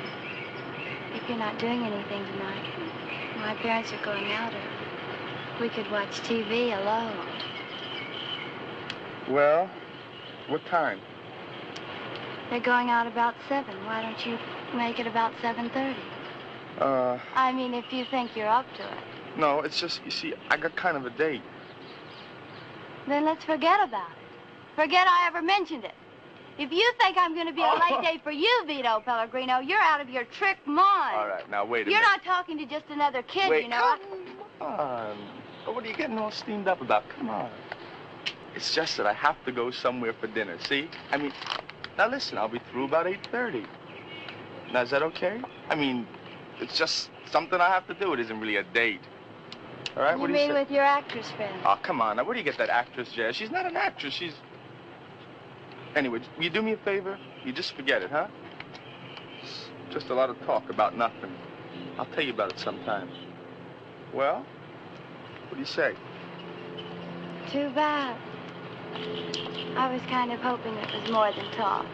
[1.15, 2.63] if you're not doing anything tonight,
[3.37, 7.27] my parents are going out, or we could watch TV alone.
[9.27, 9.69] Well,
[10.47, 10.99] what time?
[12.49, 13.85] They're going out about 7.
[13.85, 14.37] Why don't you
[14.75, 15.95] make it about 7.30?
[16.79, 19.37] Uh, I mean, if you think you're up to it.
[19.37, 21.41] no, it's just, you see, I got kind of a date.
[23.07, 24.17] Then let's forget about it.
[24.75, 25.93] Forget I ever mentioned it.
[26.57, 29.79] If you think I'm going to be a late date for you, Vito Pellegrino, you're
[29.79, 31.15] out of your trick mind.
[31.15, 31.91] All right, now wait a minute.
[31.91, 33.95] You're not talking to just another kid, Wait, you know.
[34.59, 35.17] Come on.
[35.65, 37.07] What are you getting all steamed up about?
[37.09, 37.49] Come on.
[38.55, 40.89] It's just that I have to go somewhere for dinner, see?
[41.11, 41.31] I mean,
[41.99, 43.67] now listen, I'll be through about 8.30.
[44.71, 45.41] Now, is that okay?
[45.69, 46.07] I mean,
[46.61, 48.13] it's just something I have to do.
[48.13, 49.01] It isn't really a date.
[49.97, 50.61] All right, you what do you mean say?
[50.61, 51.53] with your actress friend?
[51.65, 52.15] Oh, come on.
[52.15, 53.35] Now, where do you get that actress, Jazz?
[53.35, 54.13] She's not an actress.
[54.13, 54.33] She's...
[55.93, 57.19] Anyway, will you do me a favor?
[57.43, 58.27] You just forget it, huh?
[59.41, 61.35] It's just a lot of talk about nothing.
[61.97, 63.09] I'll tell you about it sometime.
[64.13, 64.45] Well,
[65.49, 65.95] what do you say?
[67.51, 68.15] Too bad.
[69.75, 71.85] I was kind of hoping it was more than talk.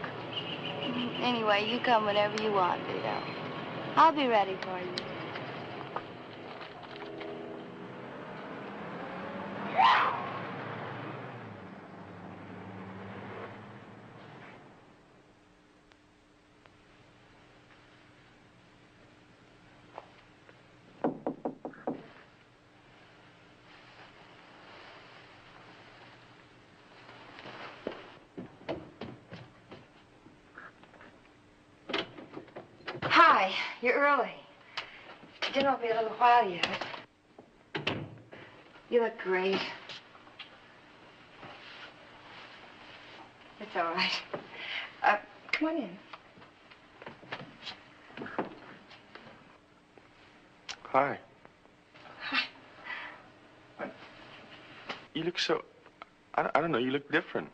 [1.20, 3.22] Anyway, you come whenever you want, Vito.
[3.96, 5.06] I'll be ready for you.
[33.46, 34.32] Hi, you're early.
[35.54, 36.66] Dinner will be a little while yet.
[38.90, 39.60] You look great.
[43.60, 44.22] It's all right.
[45.04, 45.16] Uh,
[45.52, 45.90] come on in.
[50.86, 51.18] Hi.
[52.22, 52.44] Hi.
[53.78, 53.84] I,
[55.14, 55.62] you look so...
[56.34, 57.52] I I don't know, you look different.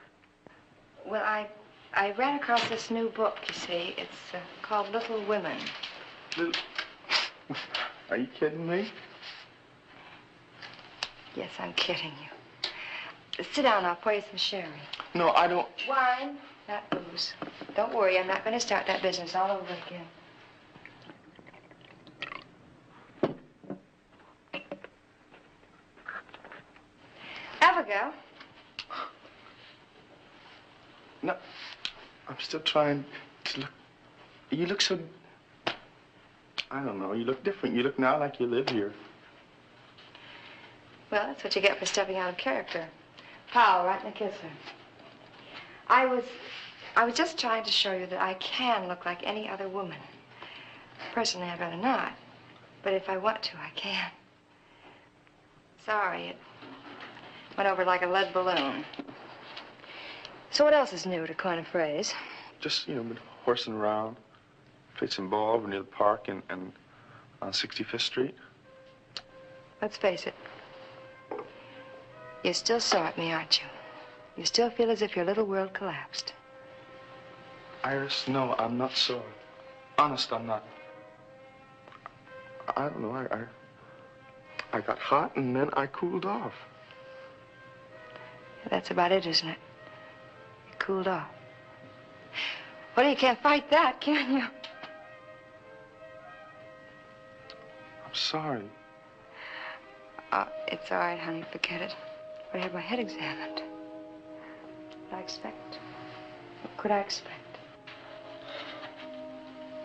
[1.05, 1.49] Well, I
[1.95, 3.95] I ran across this new book, you see.
[3.99, 5.59] It's uh, called Little Women.
[6.39, 6.53] Little...
[8.11, 8.91] Are you kidding me?
[11.35, 13.45] Yes, I'm kidding you.
[13.53, 14.69] Sit down, I'll pour you some sherry.
[15.15, 15.69] No, I don't...
[15.89, 16.37] Wine,
[16.69, 17.35] not booze.
[17.77, 20.07] Don't worry, I'm not going to start that business all over again.
[27.61, 28.13] Abigail,
[31.23, 31.37] No,
[32.33, 33.05] I'm still trying
[33.45, 33.71] to look...
[34.49, 34.99] You look so...
[36.71, 37.75] I don't know, you look different.
[37.75, 38.95] You look now like you live here.
[41.11, 42.89] well, that's what you get for stepping out of character.
[43.51, 44.51] Pow, right in the kisser.
[45.89, 46.25] I was,
[46.97, 49.99] I was just trying to show you that I can look like any other woman.
[51.13, 52.13] Personally, I'd rather not.
[52.83, 54.11] But if I want to, I can.
[55.85, 56.37] Sorry, it
[57.59, 58.87] went over like a lead balloon.
[60.53, 62.13] So what else is new, to coin a phrase?
[62.61, 64.17] Just, you know, been horsing around.
[64.99, 66.73] Played some ball over near the park and, and
[67.41, 68.35] on 65th Street.
[69.81, 70.35] Let's face it.
[72.45, 73.67] You're still sore at me, aren't you?
[74.37, 76.35] You still feel as if your little world collapsed.
[77.83, 79.25] Iris, no, I'm not sore.
[79.97, 80.65] Honest, I'm not.
[82.77, 83.13] I don't know.
[83.13, 83.45] I, I,
[84.75, 86.55] I got hot and then I cooled off.
[88.69, 89.59] That's about it, isn't it?
[90.83, 91.29] Cooled off.
[92.97, 94.43] Well, you can't fight that, can you?
[98.05, 98.69] I'm sorry.
[100.33, 101.45] Oh, it's all right, honey.
[101.53, 101.95] Forget it.
[102.53, 103.61] I had my head examined.
[103.61, 105.79] What did I expect?
[106.63, 107.59] What could I expect?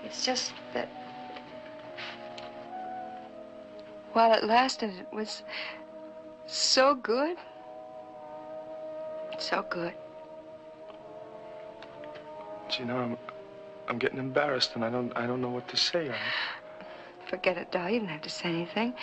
[0.03, 0.89] It's just that
[4.13, 5.43] while it lasted, it was
[6.47, 7.37] so good.
[9.37, 9.93] So good.
[12.79, 13.17] You know, I'm,
[13.87, 16.09] I'm getting embarrassed, and I don't, I don't know what to say.
[16.09, 16.15] I,
[17.29, 17.89] Forget it, doll.
[17.89, 18.93] You didn't have to say anything.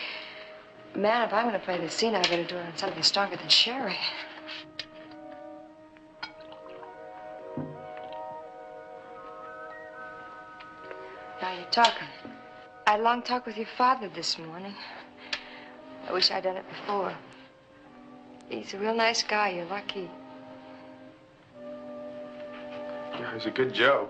[0.94, 3.36] Man, if I'm going to play this scene, I better do it on something stronger
[3.36, 3.96] than sherry.
[11.42, 12.09] Now you're talking.
[12.86, 14.74] I had a long talk with your father this morning.
[16.09, 17.12] I wish I'd done it before.
[18.48, 19.51] He's a real nice guy.
[19.51, 20.09] You're lucky.
[23.19, 24.09] Yeah, he's a good Joe.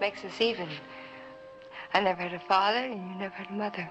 [0.00, 0.68] Makes us even.
[1.92, 3.90] I never had a father, and you never had a mother.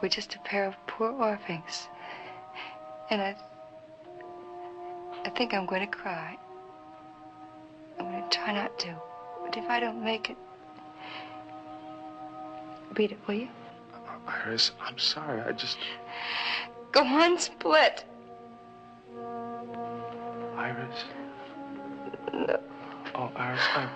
[0.00, 1.88] We're just a pair of poor orphans.
[3.10, 3.36] And I.
[5.24, 6.36] I think I'm going to cry.
[7.98, 8.94] I'm going to try not to.
[9.44, 10.36] But if I don't make it.
[12.94, 13.48] Beat it, will you?
[13.94, 15.40] Oh, Iris, I'm sorry.
[15.42, 15.78] I just.
[16.90, 18.04] Go on, split.
[20.92, 21.04] Iris.
[22.32, 22.60] No.
[23.14, 23.88] Oh, Iris, I.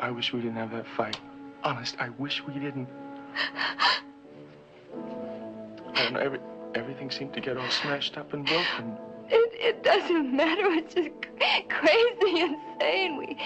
[0.00, 1.18] I wish we didn't have that fight.
[1.62, 2.88] Honest, I wish we didn't.
[5.94, 6.20] I don't know.
[6.20, 6.40] Every,
[6.74, 8.96] everything seemed to get all smashed up and broken.
[9.30, 10.64] It, it doesn't matter.
[10.66, 11.10] It's just
[11.68, 13.16] crazy, insane.
[13.16, 13.38] We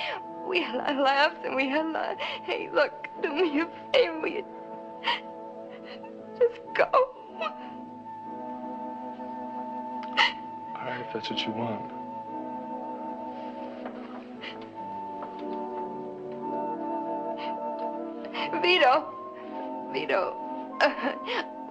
[0.49, 2.17] we had our laughs and we had our...
[2.45, 4.21] Hey, look, do me a favor.
[4.21, 4.45] Will you
[6.39, 6.89] just go?
[10.75, 11.98] All right, if that's what you want.
[18.69, 19.03] Vito,
[19.95, 20.37] Vito,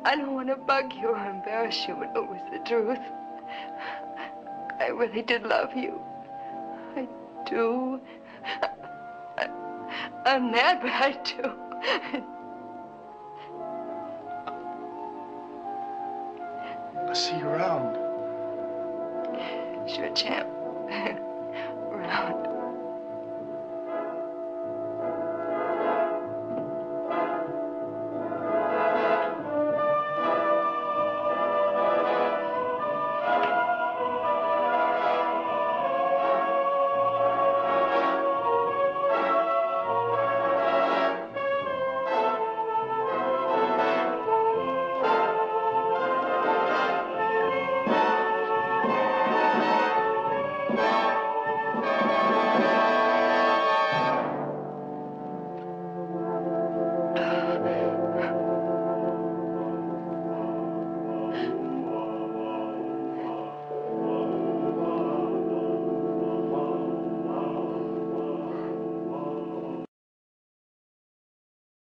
[0.04, 2.98] I don't want to bug you or embarrass you, but it was the truth.
[4.80, 6.02] I really did love you.
[6.96, 7.08] I
[7.48, 8.02] do.
[9.38, 9.48] I,
[10.26, 11.54] I'm mad, but I do.
[17.08, 17.94] I'll see you around.
[19.88, 20.48] Sure, champ.
[21.92, 22.47] Round.